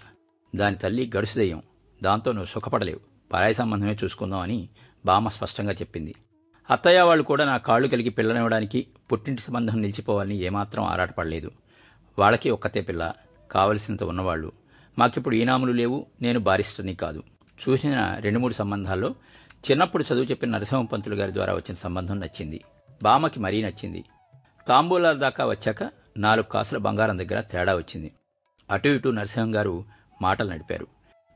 దాని 0.57 0.77
తల్లి 0.77 1.11
గడుసుదయ్యం. 1.17 1.63
దాంతో 2.03 2.33
నువ్వు 2.33 2.47
సుఖపడలేవు. 2.47 3.01
పరాయి 3.33 3.55
సంబంధమే 3.55 3.97
చూసుకుందాం 4.05 4.41
అని 4.41 4.69
బామ్మ 5.07 5.29
స్పష్టంగా 5.29 5.73
చెప్పింది. 5.73 6.15
అత్తయ్య 6.71 7.01
వాళ్ళు 7.01 7.25
కూడా 7.25 7.45
నా 7.45 7.57
కాళ్ళు 7.57 7.89
కలిగి 7.89 8.11
పిల్లనివ్వడానికి 8.11 8.87
పుట్టింటి 9.13 9.43
సంబంధం 9.43 9.81
నిలిచిపోవాలని 9.81 10.37
ఏమాత్రం 10.37 10.85
ఆరాటపడలేదు. 10.85 11.51
వాళ్ళకి 12.19 12.51
ఒక్కతే 12.51 12.81
పిల్ల 12.81 13.13
కావలసినంత 13.51 14.03
ఉన్నవాళ్ళు. 14.03 14.53
మాకిప్పుడు 14.99 15.35
ఈనాములు 15.35 15.73
లేవు 15.73 16.07
నేను 16.23 16.41
బారిస్టర్ని 16.41 16.95
కాదు. 16.95 17.23
చూసిన 17.69 18.17
రెండు 18.21 18.39
మూడు 18.39 18.55
సంబంధాల్లో 18.55 19.15
చిన్నప్పుడు 19.71 20.03
చదువు 20.03 20.25
చెప్పిన 20.25 20.51
నరసింహ 20.51 20.83
పంతులు 20.83 21.15
గారి 21.15 21.33
ద్వారా 21.33 21.55
వచ్చిన 21.55 21.75
సంబంధం 21.75 22.21
నచ్చింది. 22.21 22.65
బామకి 23.03 23.41
మరీ 23.41 23.63
నచ్చింది. 23.63 24.05
తాంబూలాల 24.69 25.19
దాకా 25.19 25.47
వచ్చాక 25.47 25.91
నాలుగు 26.17 26.45
కాసుల 26.45 26.79
బంగారం 26.79 27.19
దగ్గర 27.19 27.41
తేడా 27.41 27.77
వచ్చింది. 27.77 28.13
అటు 28.71 28.89
ఇటు 28.89 29.09
నరసింహం 29.09 29.55
గారు 29.55 29.85
మాటలు 30.23 30.51
నడిపారు. 30.51 30.87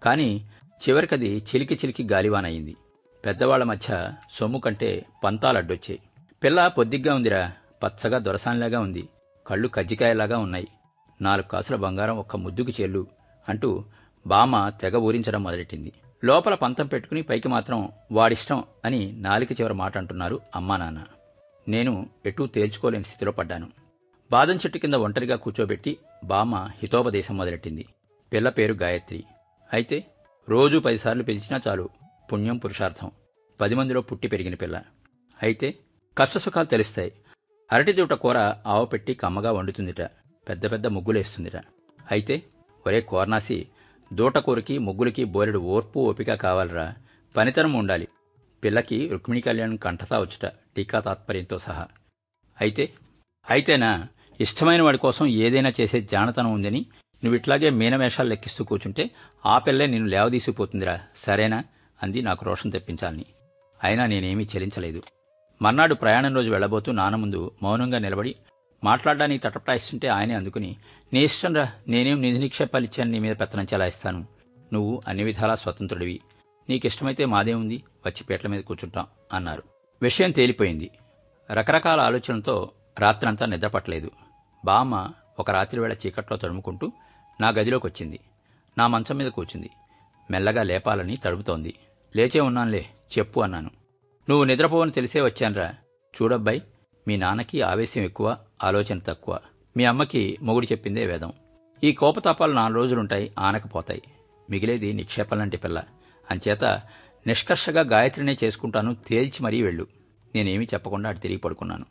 కానీ 0.03 0.51
చివరికది 0.88 1.37
చిలికి 1.37 1.75
చిలికి 1.75 2.09
గాలివానయింది. 2.12 2.77
పెద్దవాళ్ళ 3.24 3.64
మధ్య 3.64 4.12
సొమ్ము 4.32 4.58
కంటే 4.58 5.04
పంతాలు 5.24 5.58
అడ్డొచ్చాయి. 5.58 6.00
పిల్ల 6.44 6.66
పొద్దిగ్గా 6.66 7.14
ఉందిరా. 7.14 7.52
పచ్చగా 7.82 8.18
దొరసానిలాగా 8.18 8.80
ఉంది. 8.80 9.08
కళ్ళు 9.46 9.68
కజ్జికాయలాగా 9.68 10.38
ఉన్నాయి. 10.38 10.68
నాలుగు 11.22 11.48
కాసుల 11.48 11.76
బంగారం 11.76 12.18
ఒక్క 12.18 12.37
ముద్దుకు 12.37 12.82
చెల్లు 12.82 13.06
అంటూ 13.48 13.85
బామ 14.26 14.68
తెగ 14.68 14.96
ఊరించడం 14.96 15.42
మొదలెట్టింది. 15.42 15.92
లోపల 16.24 16.54
పంతం 16.54 16.87
పెట్టుకుని 16.87 17.22
పైకి 17.22 17.48
మాత్రం 17.48 17.92
వాడిష్టం 18.12 18.64
అని 18.85 19.12
నాలిక 19.12 19.52
చివరి 19.52 19.74
మాట 19.74 19.98
అంటున్నారు 19.98 20.40
అమ్మా 20.56 20.76
నాన్న. 20.76 21.04
నేను 21.68 22.06
ఎటూ 22.26 22.46
తేల్చుకోలేని 22.46 23.04
స్థితిలో 23.04 23.32
పడ్డాను. 23.32 23.70
బాదం 24.30 24.54
చెట్టు 24.54 24.78
కింద 24.78 24.94
ఒంటరిగా 24.94 25.37
కూర్చోబెట్టి 25.37 25.98
బామ్మ 26.24 26.56
హితోపదేశం 26.56 27.37
మొదలెట్టింది. 27.37 27.87
పిల్ల 28.32 28.48
పేరు 28.48 28.72
గాయత్రి. 28.72 29.24
అయితే 29.72 30.04
రోజూ 30.48 30.80
పదిసార్లు 30.80 31.22
పిలిచినా 31.22 31.61
చాలు 31.68 31.88
పుణ్యం 32.32 32.56
పురుషార్థం. 32.56 33.11
పది 33.61 33.74
మందిలో 33.74 34.00
పుట్టి 34.00 34.28
పెరిగిన 34.28 34.54
పిల్ల. 34.54 34.82
అయితే 35.42 35.74
కష్టసుఖాలు 36.18 36.66
తెలుస్తాయి. 36.66 37.12
అరటి 37.72 37.92
దూట 37.92 38.12
కూర 38.12 38.38
ఆవు 38.66 38.87
పెట్టి 38.87 39.14
కమ్మగా 39.14 39.52
వండుతుందిట. 39.52 40.00
పెద్ద 40.48 40.72
పెద్ద 40.72 40.87
ముగ్గులేస్తుందిట. 40.87 41.56
అయితే 42.11 42.42
ఒరే 42.87 43.00
కోర్నాసి 43.00 43.66
దూటకూరకి 44.12 44.78
ముగ్గులకి 44.78 45.24
బోలెడు 45.24 45.58
ఓర్పు 45.58 45.98
ఓపిక 46.00 46.35
కావాలరా. 46.35 46.94
పనితనం 47.37 47.72
ఉండాలి. 47.72 48.08
పిల్లకి 48.64 49.08
రుక్మిణి 49.08 49.40
కళ్యాణ్ 49.40 49.78
కంఠతా 49.78 50.20
వచ్చుట 50.20 50.52
టీకా 50.76 51.00
తాత్పర్యంతో 51.00 51.58
సహా. 51.58 51.88
అయితే 52.61 52.92
అయితేనా 53.50 54.08
ఇష్టమైన 54.40 54.82
వాడి 54.82 54.98
కోసం 54.98 55.26
ఏదైనా 55.26 55.72
చేసే 55.80 56.00
జానతనం 56.00 56.52
ఉందని 56.52 56.87
నువ్వు 57.24 57.37
ఇట్లాగే 57.37 57.70
మీనమేషాలు 57.70 58.28
లెక్కిస్తూ 58.28 58.64
కూర్చుంటే 58.64 59.11
ఆ 59.46 59.58
పిల్లే 59.58 59.87
నిన్ను 59.87 60.11
లేవదీసిపోతుందిరా. 60.11 61.00
సరేనా? 61.16 61.64
అంది 62.02 62.22
నాకు 62.22 62.44
రోషం 62.44 62.70
తెప్పించాలని. 62.70 63.24
అయినా 63.84 64.06
నేనేమీ 64.06 64.44
చెలించలేదు. 64.44 65.02
మర్నాడు 65.62 65.94
ప్రయాణం 65.94 66.34
రోజు 66.34 66.50
వెళ్ళబోతూ 66.50 66.92
నాన్న 66.92 67.16
ముందు 67.16 67.50
మౌనంగా 67.62 67.98
నిలబడి 67.98 68.34
మాట్లాడడానికి 68.84 69.44
తటపటాయిస్తుంటే 69.44 70.08
ఆయనే 70.08 70.34
అందుకుని 70.34 70.76
నీ 71.12 71.24
ఇష్టం 71.24 71.54
రా 71.54 71.72
నేనేం 71.88 72.22
నిధి 72.22 72.38
నిక్షేపాలు 72.38 72.84
ఇచ్చాను 72.84 73.10
నీ 73.10 73.18
మీద 73.18 73.36
పెత్తనం 73.40 73.64
చెలాయిస్తాను. 73.64 74.26
నువ్వు 74.72 75.02
అన్ని 75.08 75.24
విధాలా 75.24 75.54
స్వతంత్రుడివి. 75.54 76.20
నీకిష్టమైతే 76.68 77.24
మాదే 77.24 77.54
ఉంది 77.54 77.82
వచ్చి 78.06 78.24
పీటల 78.24 78.48
మీద 78.48 78.62
కూర్చుంటాం 78.62 79.06
అన్నారు. 79.32 79.62
విషయం 80.02 80.30
తేలిపోయింది. 80.30 80.90
రకరకాల 81.50 82.00
ఆలోచనలతో 82.00 82.70
రాత్రంతా 82.98 83.46
నిద్రపట్టలేదు 83.46 84.10
బామ్మ 84.64 85.10
ఒక 85.38 85.50
రాత్రి 85.50 85.80
వేళ 85.80 85.92
చీకట్లో 85.92 86.36
తడుముకుంటూ 86.36 86.92
నా 87.40 87.48
గదిలోకి 87.48 87.86
వచ్చింది 87.86 88.20
నా 88.78 88.86
మంచం 88.86 89.16
మీద 89.16 89.30
కూర్చుంది. 89.30 89.70
మెల్లగా 90.30 90.62
లేపాలని 90.62 91.16
తడుపుతోంది 91.16 91.74
లేచే 92.16 92.40
ఉన్నానులే 92.40 92.87
చెప్పు 93.18 93.40
అన్నాను. 93.40 93.70
నువ్వు 94.29 94.44
నిద్రపోవని 94.44 94.90
తెలిసే 94.90 95.20
వచ్చానురా. 95.20 95.75
చూడబ్బాయి 96.22 96.62
మీ 97.09 97.16
నాన్నకి 97.16 97.62
ఆవేశం 97.62 98.03
ఎక్కువ 98.03 98.37
ఆలోచన 98.64 98.98
తక్కువ. 98.98 99.38
మీ 99.77 99.85
అమ్మకి 99.85 100.38
మొగుడు 100.42 100.66
చెప్పిందే 100.66 101.07
వేదం. 101.07 101.33
ఈ 101.85 101.92
కోపతాపాలు 101.92 102.53
నాలుగు 102.53 102.79
రోజులుంటాయి 102.79 103.33
ఆనకపోతాయి. 103.38 104.03
మిగిలేది 104.51 104.92
నిక్షేపంలాంటి 104.92 105.57
పిల్ల. 105.57 105.83
అంచేత 106.31 106.64
నిష్కర్షగా 107.27 107.81
గాయత్రినే 107.81 108.37
చేసుకుంటాను 108.44 108.94
తేల్చి 108.94 109.42
మరీ 109.42 109.62
వెళ్ళు. 109.62 109.87
నేనేమీ 110.35 110.64
చెప్పకుండా 110.64 111.09
అటు 111.09 111.18
తిరిగి 111.18 111.38
పడుకున్నాను. 111.38 111.87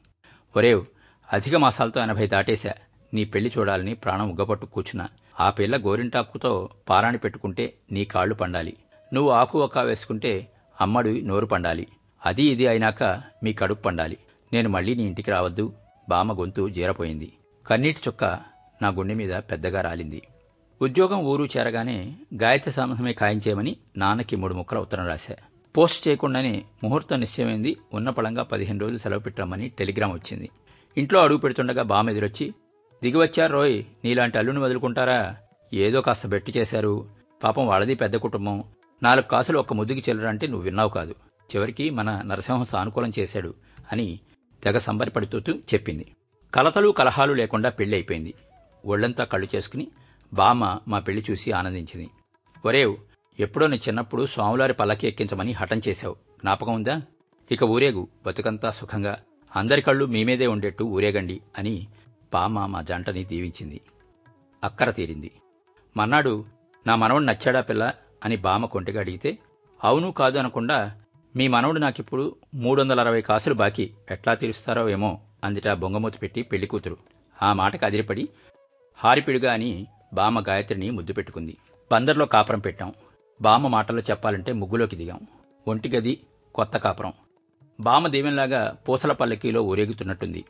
ఒరేవ్ 0.58 0.86
అధిక 1.34 1.56
మాసాలతో 1.56 2.02
ఎనభై 2.02 2.28
దాటేశా. 2.28 2.74
నీ 3.14 3.24
పెళ్ళి 3.24 3.52
చూడాలని 3.58 3.94
ప్రాణం 3.94 4.32
ఉగ్గపట్టు 4.32 4.66
కూర్చున్నా 4.66 5.10
ఆ 5.40 5.50
పిల్ల 5.50 5.78
గోరింటాకుతో 5.78 6.70
పారాణి 6.90 7.18
పెట్టుకుంటే 7.18 7.74
నీ 7.92 8.06
కాళ్ళు 8.06 8.36
పండాలి. 8.36 8.78
నువ్వు 9.14 9.32
ఆకు 9.32 9.64
ఒక్క 9.64 9.80
వేసుకుంటే 9.80 10.48
అమ్మడు 10.82 11.10
నోరు 11.10 11.46
పండాలి. 11.46 11.88
అది 12.26 12.44
ఇది 12.44 12.68
అయినాక 12.68 13.04
మీ 13.44 13.54
కడుపు 13.54 13.82
పండాలి. 13.82 14.18
నేను 14.54 14.70
మళ్ళీ 14.70 14.96
నీ 14.96 15.04
ఇంటికి 15.04 15.32
రావద్దు. 15.32 15.74
బామ 16.10 16.40
గొంతు 16.40 16.68
జీరపోయింది. 16.68 17.34
కన్నీటి 17.68 18.00
చుక్క 18.08 18.24
నా 18.82 18.88
గుండె 18.88 19.14
మీద 19.14 19.34
పెద్దగా 19.34 19.82
రాలింది. 19.82 20.22
ఉద్యోగం 20.82 21.20
ఊరు 21.24 21.46
చేరగానే 21.46 22.16
గాయత్రి 22.42 22.74
సామసమే 22.74 23.14
ఖాయించేయమని 23.14 23.76
నాన్నకి 23.98 24.36
మూడు 24.36 24.54
ముక్కల 24.54 24.78
ఉత్తరం 24.78 25.08
రాశా. 25.08 25.36
పోస్ట్ 25.78 26.08
చేయకుండానే 26.08 26.64
ముహూర్తం 26.84 27.20
నిశ్చయమైంది. 27.20 27.78
ఉన్న 27.94 28.10
పళంగా 28.10 28.44
పదిహేను 28.44 28.80
రోజులు 28.80 28.98
సెలవు 28.98 29.20
పెట్టామని 29.20 29.70
టెలిగ్రామ్ 29.70 30.14
వచ్చింది. 30.14 30.50
ఇంట్లో 30.98 31.22
అడుగు 31.22 31.40
పెడుతుండగా 31.40 31.84
బామ 31.84 32.10
ఎదురొచ్చి 32.10 32.54
దిగివచ్చారు 33.04 33.54
రోయ్? 33.54 33.84
నీలాంటి 34.04 34.38
అల్లుని 34.38 34.60
వదులుకుంటారా? 34.60 35.36
ఏదో 35.74 36.02
కాస్త 36.02 36.28
బెట్టు 36.28 36.52
చేశారు. 36.58 37.10
పాపం 37.44 37.68
వాళ్ళది 37.68 37.96
పెద్ద 37.96 38.16
కుటుంబం. 38.16 38.64
నాలుగు 39.04 39.26
కాసులు 39.26 39.60
ఒక్క 39.60 39.74
ముద్దుకి 39.74 40.04
చెల్లరంటే 40.10 40.48
నువ్వు 40.48 40.64
విన్నావు 40.64 40.90
కాదు. 40.90 41.16
చివరికి 41.56 41.90
మన 41.90 42.22
నరసింహం 42.22 42.66
సానుకూలం 42.66 43.12
చేశాడు 43.20 43.54
అని 43.92 44.20
తెగ 44.64 44.78
సంబరపడుతూ 44.78 45.40
చెప్పింది. 45.40 46.12
కలతలు 46.54 46.90
కలహాలు 46.90 47.34
లేకుండా 47.34 47.70
పెళ్ళి 47.70 47.96
అయిపోయింది. 47.96 48.34
ఒళ్ళంతా 48.86 49.24
కళ్ళు 49.24 49.48
చేసుకుని 49.56 49.88
బామ్మ 50.34 50.80
మా 50.88 51.00
పెళ్ళి 51.00 51.26
చూసి 51.32 51.52
ఆనందించింది. 51.52 52.10
ఒరేవ్ 52.66 52.98
ఎప్పుడో 53.40 53.68
నీ 53.68 53.78
చిన్నప్పుడు 53.78 54.26
స్వాములారి 54.26 54.74
పల్లకి 54.74 55.08
ఎక్కించమని 55.08 55.52
హఠం 55.52 55.82
చేశావు. 55.88 56.14
జ్ఞాపకం 56.14 56.74
ఉందా? 56.74 57.02
ఇక 57.52 57.64
ఊరేగు 57.64 58.08
బతుకంతా 58.26 58.70
సుఖంగా 58.70 59.20
అందరి 59.56 59.82
కళ్ళు 59.82 60.06
మీమీదే 60.06 60.48
ఉండేట్టు 60.48 60.84
ఊరేగండి 60.84 61.42
అని 61.58 61.88
బామ్మ 62.34 62.66
మా 62.66 62.82
జంటని 62.82 63.24
దీవించింది. 63.24 63.82
అక్కర 64.64 64.92
తీరింది. 64.92 65.32
మన్నాడు 65.98 66.46
నా 66.88 66.96
మనవడు 66.96 67.24
నచ్చాడా 67.24 67.62
పిల్ల? 67.62 67.94
అని 68.24 68.36
బామ 68.36 68.66
కొంటిగా 68.66 69.00
అడిగితే 69.00 69.38
అవును 69.84 70.12
కాదు 70.12 70.38
అనకుండా 70.38 70.96
మీ 71.36 71.48
మనవడు 71.48 71.80
నాకిప్పుడు 71.80 72.36
మూడు 72.54 72.82
వందల 72.82 73.00
అరవై 73.00 73.22
కాసులు 73.22 73.54
బాకీ. 73.54 73.92
ఎట్లా 74.12 74.34
తీరుస్తారో 74.34 74.90
ఏమో 74.90 75.20
అందుట 75.44 75.68
బొంగమూతి 75.68 76.18
పెట్టి 76.18 76.42
పెళ్ళి 76.42 76.68
కూతురు. 76.68 76.98
ఆ 77.44 77.54
మాటకు 77.54 77.86
అదిరిపడి 77.86 78.30
హారిపిడుగా 78.98 79.54
అని 79.54 79.88
బామ 80.14 80.40
గాయత్రిని 80.40 80.90
ముద్దు 80.90 81.14
పెట్టుకుంది. 81.14 81.58
బందర్లో 81.92 82.26
కాపురం 82.26 82.60
పెట్టాం. 82.60 82.94
బామ 83.42 83.68
మాటల్లో 83.68 84.04
చెప్పాలంటే 84.10 84.54
ముగ్గులోకి 84.54 84.96
దిగాం. 84.96 85.20
ఒంటి 85.68 85.90
గది 85.90 86.20
కొత్త 86.56 86.78
కాపురం. 86.78 87.14
బామ 87.80 88.08
దీవెనలాగా 88.08 88.76
పూసల 88.90 89.12
పల్లకీలో 89.12 89.62
ఊరేగుతున్నట్టుంది. 89.62 90.46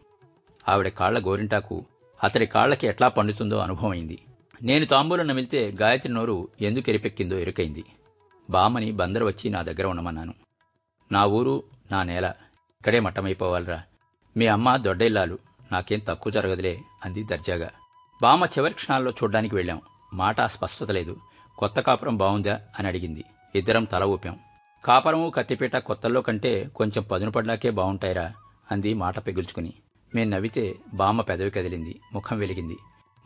ఆవిడ 0.70 0.88
కాళ్ళ 0.88 1.26
గోరింటాకు 1.26 1.86
అతడి 2.24 2.46
కాళ్ళకి 2.46 2.88
ఎట్లా 2.88 3.08
పండుతుందో 3.08 3.58
అనుభవమైంది 3.58 4.20
నేను 4.64 4.86
తాంబూలం 4.86 5.28
నమిలితే 5.28 5.74
గాయత్రి 5.82 6.14
నోరు 6.14 6.48
ఎందుకు 6.62 6.90
ఎరిపెక్కిందో 6.90 7.40
ఎరుకైంది. 7.40 7.84
బామ్మని 8.50 8.92
బందరు 8.92 9.26
వచ్చి 9.26 9.50
నా 9.50 9.62
దగ్గర 9.62 9.86
ఉండమన్నాను. 9.86 10.34
నా 11.12 11.26
ఊరు 11.26 11.64
నా 11.92 12.04
నేల 12.04 12.26
ఇక్కడే 12.80 13.00
మట్టమైపోవాలరా 13.00 13.84
మీ 14.38 14.48
అమ్మ 14.48 14.76
దొడ్డయిల్లాలు 14.76 15.40
నాకేం 15.72 16.00
తక్కువ 16.08 16.34
జరగదులే 16.34 16.80
అంది 17.06 17.24
దర్జాగా. 17.24 17.70
బామ్మ 18.22 18.46
చివరి 18.46 18.74
క్షణాల్లో 18.74 19.12
చూడ్డానికి 19.12 19.56
వెళ్ళాం. 19.56 19.82
మాట 20.14 20.42
స్పష్టత 20.42 20.92
లేదు. 20.92 21.18
కొత్త 21.58 21.80
కాపురం 21.80 22.18
బావుందా 22.18 22.62
అని 22.80 22.88
అడిగింది. 22.88 23.24
ఇద్దరం 23.56 23.84
తల 23.84 24.04
ఊపాం. 24.04 24.40
కాపురము 24.86 25.30
కత్తిపీట 25.30 25.78
కొత్తల్లో 25.78 26.22
కంటే 26.22 26.64
కొంచెం 26.76 27.04
పదును 27.12 27.32
పడ్డాకే 27.32 27.70
బావుంటాయిరా 27.70 28.34
అంది 28.72 28.94
మాట 28.94 29.28
పెగుల్చుకుని. 29.28 29.74
మేం 30.16 30.30
నవ్వితే 30.30 30.76
బామ్మ 30.94 31.22
పెదవి 31.22 31.50
కదిలింది. 31.50 32.00
ముఖం 32.14 32.40
వెలిగింది. 32.40 32.78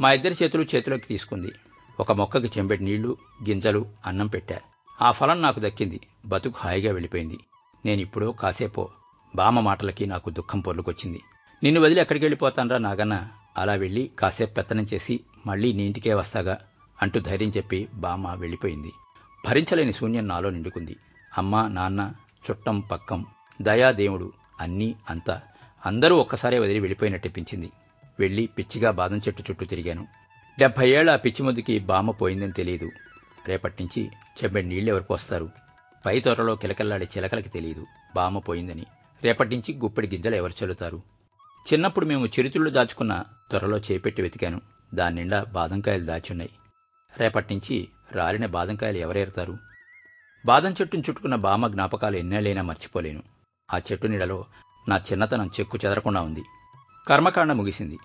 మా 0.02 0.12
ఇద్దరి 0.12 0.36
చేతులు 0.44 0.66
చేతిలోకి 0.76 1.06
తీసుకుంది. 1.06 1.52
ఒక 2.00 2.12
మొక్కకి 2.12 2.60
చెంబెటి 2.60 2.84
నీళ్ళు 2.84 3.18
గింజలు 3.50 3.86
అన్నం 4.06 4.28
పెట్టా. 4.28 4.60
ఆ 5.02 5.12
ఫలం 5.12 5.42
నాకు 5.42 5.60
దక్కింది. 5.60 6.00
బతుకు 6.26 6.56
హాయిగా 6.58 6.92
వెళ్ళిపోయింది. 6.92 7.38
నేనిప్పుడో 7.86 8.32
కాసేపో 8.32 8.90
బామ 9.36 9.60
మాటలకి 9.60 10.06
నాకు 10.06 10.30
దుఃఖం 10.30 10.60
పొర్లుకొచ్చింది. 10.60 11.22
నిన్ను 11.64 11.82
వదిలి 11.82 12.02
ఎక్కడికి 12.02 12.26
వెళ్ళిపోతానరా 12.26 12.78
నాగన్న. 12.78 13.28
అలా 13.58 13.74
వెళ్ళి 13.74 14.12
కాసేపు 14.20 14.54
పెత్తనం 14.54 14.88
చేసి 14.94 15.20
మళ్ళీ 15.46 15.74
నీ 15.74 15.84
ఇంటికే 15.84 16.14
వస్తాగా 16.14 16.58
అంటూ 17.02 17.20
ధైర్యం 17.20 17.50
చెప్పి 17.58 17.88
బామ 17.94 18.34
వెళ్ళిపోయింది. 18.34 18.92
భరించలేని 19.48 19.94
శూన్యం 19.94 20.28
నాలో 20.28 20.50
నిండుకుంది. 20.50 20.96
అమ్మ 21.38 21.68
నాన్న 21.68 22.14
చుట్టం 22.50 22.80
పక్కం 22.80 23.26
దయా 23.62 23.92
దేవుడు 23.92 24.34
అన్నీ 24.60 24.96
అంతా 25.10 25.42
అందరూ 25.86 26.16
ఒక్కసారే 26.16 26.60
వదిలి 26.60 26.80
వెళ్ళిపోయినట్టనిపించింది 26.80 27.72
వెళ్ళి 28.20 28.48
పిచ్చిగా 28.48 28.92
బాదం 28.92 29.18
చెట్టు 29.18 29.44
చుట్టూ 29.50 29.66
తిరిగాను. 29.66 30.08
డెబ్భై 30.60 30.90
ఏళ్ళ 30.90 31.16
పిచ్చి 31.16 31.46
ముందుకి 31.46 31.80
బామ్మ 31.80 32.12
పోయిందని 32.12 32.52
తెలియదు. 32.52 32.92
రేపట్నుంచి 33.48 34.08
చెబ్బెడి 34.08 34.68
నీళ్ళెవరు 34.68 35.04
పోస్తారు? 35.04 35.50
పై 36.06 36.20
తోటలో 36.20 36.56
కిలకల్లాడే 36.56 37.08
చిలకలకి 37.18 37.50
తెలియదు. 37.50 37.86
బామ్మ 38.16 38.40
పోయిందని. 38.40 38.86
రేపట్నుంచి 39.24 39.74
గుప్పెడి 39.74 40.08
గింజలు 40.08 40.36
ఎవరు 40.36 40.54
చల్లుతారు? 40.64 41.02
చిన్నప్పుడు 41.74 42.06
మేము 42.06 42.26
చిరుతుళ్ళు 42.26 42.70
దాచుకున్న 42.70 43.24
త్వరలో 43.50 43.78
చేపెట్టి 43.78 44.22
వెతికాను. 44.22 44.62
దాని 44.94 45.16
నిండా 45.16 45.44
బాదంకాయలు 45.44 46.06
దాచున్నాయి. 46.06 46.50
రేపట్నుంచి 47.18 47.88
రాలిన 48.12 48.46
బాదంకాయలు 48.46 48.98
ఎవరేరుతారు? 48.98 49.58
బాదం 50.46 50.72
చెట్టును 50.72 51.04
చుట్టుకున్న 51.10 51.36
బామ్మ 51.36 51.68
జ్ఞాపకాలు 51.68 52.16
ఎన్నేళ్ళైనా 52.16 52.62
మర్చిపోలేను. 52.62 53.24
ఆ 53.74 53.78
చెట్టు 53.78 54.08
నీడలో 54.08 54.46
నా 54.90 54.98
చిన్నతనం 54.98 55.50
చెక్కు 55.60 55.80
చెదరకుండా 55.86 56.22
ఉంది. 56.22 56.44
కర్మకాండ 57.08 57.52
ముగిసింది. 57.52 58.00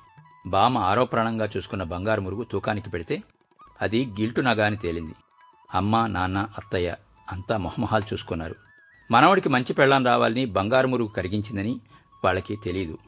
బామ 0.47 0.79
ఆరోప్రాణంగా 0.79 1.49
చూసుకున్న 1.57 1.83
బంగారు 1.83 2.21
మురుగు 2.21 2.45
తూకానికి 2.45 2.91
పెడితే 2.91 3.23
అది 3.83 4.07
గిల్టు 4.07 4.41
నగా 4.41 4.67
అని 4.67 4.77
తేలింది. 4.77 5.15
అమ్మ 5.75 6.07
నాన్న 6.07 6.39
అత్తయ్య 6.39 6.97
అంతా 7.33 7.57
మొహమొహాలు 7.57 8.05
చూసుకున్నారు. 8.13 8.55
మనవడికి 9.11 9.49
మంచి 9.49 9.73
పెళ్ళాం 9.73 10.07
రావాలని 10.07 10.45
బంగారు 10.45 10.87
మురుగు 10.87 11.09
కరిగించిందని 11.09 11.81
వాళ్ళకి 12.25 12.57
తెలీదు. 12.65 12.99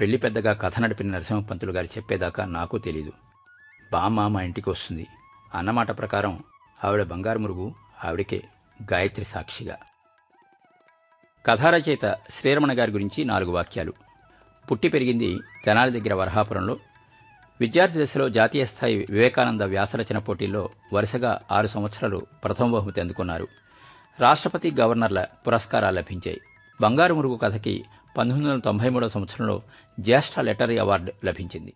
పెళ్ళి 0.00 0.18
పెద్దగా 0.18 0.52
కథ 0.52 0.80
నడిపిన 0.80 1.10
నరసింహపంతులు 1.10 1.72
గారు 1.72 1.86
చెప్పేదాకా 1.86 2.44
నాకు 2.44 2.78
తెలీదు. 2.78 3.12
బామ్మ 3.92 4.26
మా 4.26 4.42
ఇంటికి 4.42 4.70
వస్తుంది. 4.70 5.06
అన్నమాట 5.54 5.98
ప్రకారం 5.98 6.38
ఆవిడ 6.84 7.02
బంగారు 7.02 7.38
మురుగు 7.38 7.74
ఆవిడకే 8.04 8.42
గాయత్రి 8.92 9.24
సాక్షిగా. 9.24 9.76
కథారచయిత 11.46 12.16
శ్రీరమణ 12.30 12.78
గారి 12.78 12.92
గురించి 12.92 13.24
నాలుగు 13.24 13.50
వాక్యాలు. 13.50 14.09
పుట్టి 14.70 14.88
పెరిగింది 14.88 15.38
తెనాలి 15.64 16.00
దగ్గర 16.00 16.14
వరహాపురంలో. 16.14 16.76
విద్యార్థి 17.60 18.04
దశలో 18.04 18.28
జాతీయ 18.28 18.64
స్థాయి 18.64 19.06
వివేకానంద 19.10 19.60
వ్యాసరచన 19.60 20.18
పోటీల్లో 20.18 20.68
వరుసగా 20.92 21.40
ఆరు 21.52 21.66
సంవత్సరాలు 21.66 22.26
ప్రథమ 22.44 22.72
బహుమతి 22.72 23.00
అందుకున్నారు. 23.00 23.48
రాష్ట్రపతి 24.20 24.70
గవర్నర్ల 24.80 25.26
పురస్కారాలు 25.46 25.96
లభించాయి. 25.96 26.40
బంగారు 26.80 27.14
మురుగు 27.14 27.36
కథకి 27.36 27.84
పంతొమ్మిది 28.18 28.50
వందల 28.50 28.60
తొంభై 28.60 28.88
మూడవ 28.88 29.08
సంవత్సరంలో 29.08 29.62
జ్యేష్ఠ 30.00 30.40
లెటరీ 30.40 30.78
అవార్డు 30.78 31.12
లభించింది. 31.26 31.74